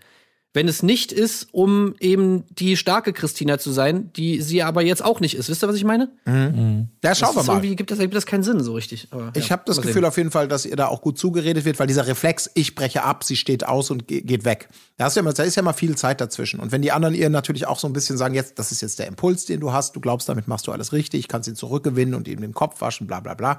[0.55, 5.03] Wenn es nicht ist, um eben die starke Christina zu sein, die sie aber jetzt
[5.03, 5.49] auch nicht ist.
[5.49, 6.11] Wisst ihr, was ich meine?
[6.27, 7.55] Ja, schauen Das wir ist mal.
[7.55, 9.09] Irgendwie gibt das, gibt das keinen Sinn so richtig.
[9.13, 10.05] Aber, Ich ja, habe das Gefühl sehen.
[10.05, 13.03] auf jeden Fall, dass ihr da auch gut zugeredet wird, weil dieser Reflex, ich breche
[13.03, 14.69] ab, sie steht aus und ge geht weg.
[14.99, 16.61] Da, hast du ja mal, da ist ja mal viel Zeit dazwischen.
[16.61, 18.99] Und wenn die anderen ihr natürlich auch so ein bisschen sagen, jetzt, das ist jetzt
[18.99, 22.15] der Impuls, den du hast, du glaubst, damit machst du alles richtig, kannst ihn zurückgewinnen
[22.15, 23.59] und ihm den Kopf waschen, bla bla bla.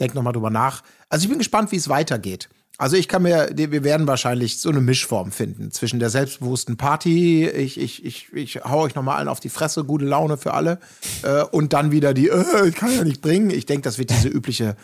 [0.00, 0.82] Denk noch mal drüber nach.
[1.08, 2.48] Also ich bin gespannt, wie es weitergeht.
[2.78, 7.46] Also ich kann mir, wir werden wahrscheinlich so eine Mischform finden zwischen der selbstbewussten Party,
[7.46, 10.54] ich, ich, ich, ich hau euch noch mal allen auf die Fresse, gute Laune für
[10.54, 10.78] alle,
[11.22, 13.50] äh, und dann wieder die, äh, ich kann ja nicht bringen.
[13.50, 14.76] Ich denke, das wird diese übliche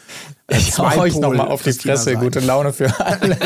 [0.49, 2.20] äh, Ich hau euch nochmal auf die Christina Fresse, sein.
[2.20, 3.36] gute Laune für alle.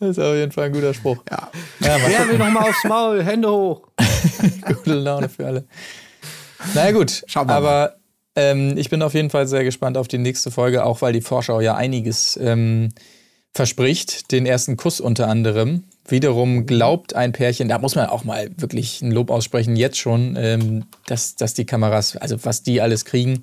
[0.00, 1.22] das ist auf jeden Fall ein guter Spruch.
[1.30, 1.50] Ja.
[1.80, 3.22] Ja, mal Wer will noch mal aufs Maul?
[3.22, 3.88] Hände hoch.
[4.66, 5.66] gute Laune für alle.
[6.74, 7.96] Na ja, gut, Schauen wir aber
[8.36, 11.20] ähm, ich bin auf jeden Fall sehr gespannt auf die nächste Folge, auch weil die
[11.20, 12.90] Vorschau ja einiges ähm,
[13.54, 14.30] verspricht.
[14.30, 15.84] Den ersten Kuss unter anderem.
[16.08, 20.36] Wiederum glaubt ein Pärchen, da muss man auch mal wirklich ein Lob aussprechen, jetzt schon,
[20.38, 23.42] ähm, dass, dass die Kameras, also was die alles kriegen,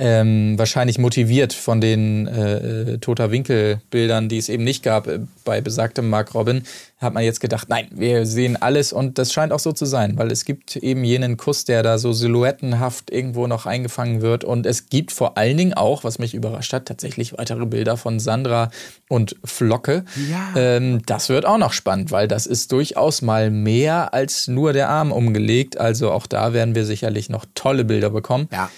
[0.00, 5.60] ähm, wahrscheinlich motiviert von den äh, toter Winkel-Bildern, die es eben nicht gab äh, bei
[5.60, 6.62] besagtem Mark Robin,
[6.96, 10.16] hat man jetzt gedacht, nein, wir sehen alles und das scheint auch so zu sein,
[10.16, 14.64] weil es gibt eben jenen Kuss, der da so silhouettenhaft irgendwo noch eingefangen wird und
[14.64, 18.70] es gibt vor allen Dingen auch, was mich überrascht hat, tatsächlich weitere Bilder von Sandra
[19.08, 20.04] und Flocke.
[20.30, 20.52] Ja.
[20.56, 24.88] Ähm, das wird auch noch spannend, weil das ist durchaus mal mehr als nur der
[24.88, 28.48] Arm umgelegt, also auch da werden wir sicherlich noch tolle Bilder bekommen.
[28.50, 28.70] Ja.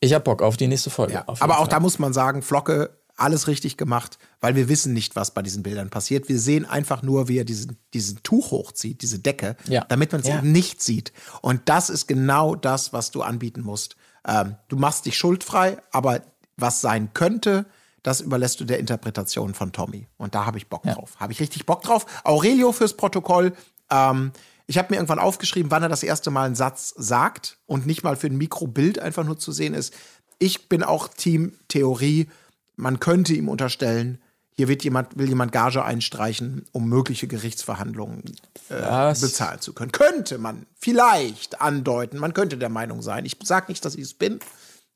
[0.00, 1.14] Ich hab Bock auf die nächste Folge.
[1.14, 1.24] Ja.
[1.26, 1.68] Aber auch Fall.
[1.68, 5.62] da muss man sagen, Flocke, alles richtig gemacht, weil wir wissen nicht, was bei diesen
[5.64, 6.28] Bildern passiert.
[6.28, 9.84] Wir sehen einfach nur, wie er diesen, diesen Tuch hochzieht, diese Decke, Ja.
[9.88, 10.38] damit man es Ja.
[10.38, 11.12] eben nicht sieht.
[11.42, 13.96] Und das ist genau das, was du anbieten musst.
[14.26, 16.22] Ähm, du machst dich schuldfrei, aber
[16.56, 17.66] was sein könnte,
[18.04, 20.06] das überlässt du der Interpretation von Tommy.
[20.16, 21.16] Und da habe ich Bock drauf.
[21.18, 22.06] Habe ich richtig Bock drauf.
[22.24, 23.52] Aurelio fürs Protokoll.
[23.90, 24.32] Ähm,
[24.68, 28.04] ich habe mir irgendwann aufgeschrieben, wann er das erste Mal einen Satz sagt und nicht
[28.04, 29.94] mal für ein Mikrobild einfach nur zu sehen ist.
[30.38, 32.28] Ich bin auch Team Theorie.
[32.76, 34.20] Man könnte ihm unterstellen,
[34.52, 38.24] hier wird jemand, will jemand Gage einstreichen, um mögliche Gerichtsverhandlungen
[38.68, 39.90] äh, bezahlen zu können.
[39.90, 43.24] Könnte man vielleicht andeuten, man könnte der Meinung sein.
[43.24, 44.38] Ich sage nicht, dass ich es bin,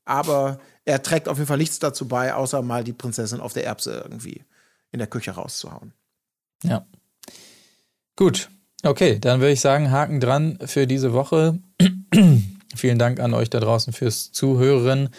[0.05, 3.65] aber er trägt auf jeden Fall nichts dazu bei, außer mal die Prinzessin auf der
[3.65, 4.43] Erbse irgendwie
[4.91, 5.93] in der Küche rauszuhauen.
[6.61, 6.85] Ja.
[8.15, 8.51] Gut.
[8.85, 11.59] Okay, dann würde ich sagen, Haken dran für diese Woche.
[12.75, 15.09] Vielen Dank an euch da draußen fürs Zuhören.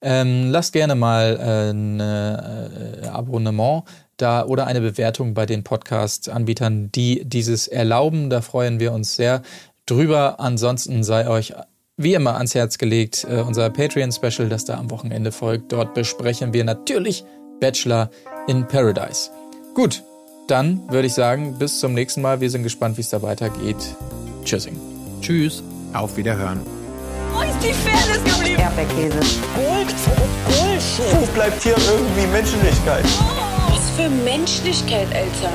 [0.00, 3.84] Ähm, lasst gerne mal äh, ein äh, Abonnement
[4.16, 8.28] da oder eine Bewertung bei den Podcast-Anbietern, die dieses erlauben.
[8.28, 9.42] Da freuen wir uns sehr
[9.86, 10.40] drüber.
[10.40, 11.54] Ansonsten sei euch
[11.96, 15.70] wie immer ans Herz gelegt äh, unser Patreon-Special, das da am Wochenende folgt.
[15.70, 17.24] Dort besprechen wir natürlich
[17.60, 18.10] Bachelor
[18.48, 19.30] in Paradise.
[19.74, 20.02] Gut,
[20.46, 22.40] dann würde ich sagen, bis zum nächsten Mal.
[22.40, 23.96] Wir sind gespannt, wie es da weitergeht.
[24.44, 24.78] Tschüssing.
[25.20, 25.62] Tschüss.
[25.92, 26.60] Auf Wiederhören.
[27.32, 28.60] Wo ist die Fairness geblieben?
[28.60, 29.18] Erdbeerkäse.
[29.54, 29.94] Gold,
[30.46, 31.20] Bullshit.
[31.20, 33.04] Wo bleibt hier irgendwie Menschlichkeit?
[33.68, 35.52] Was für Menschlichkeit, Alter.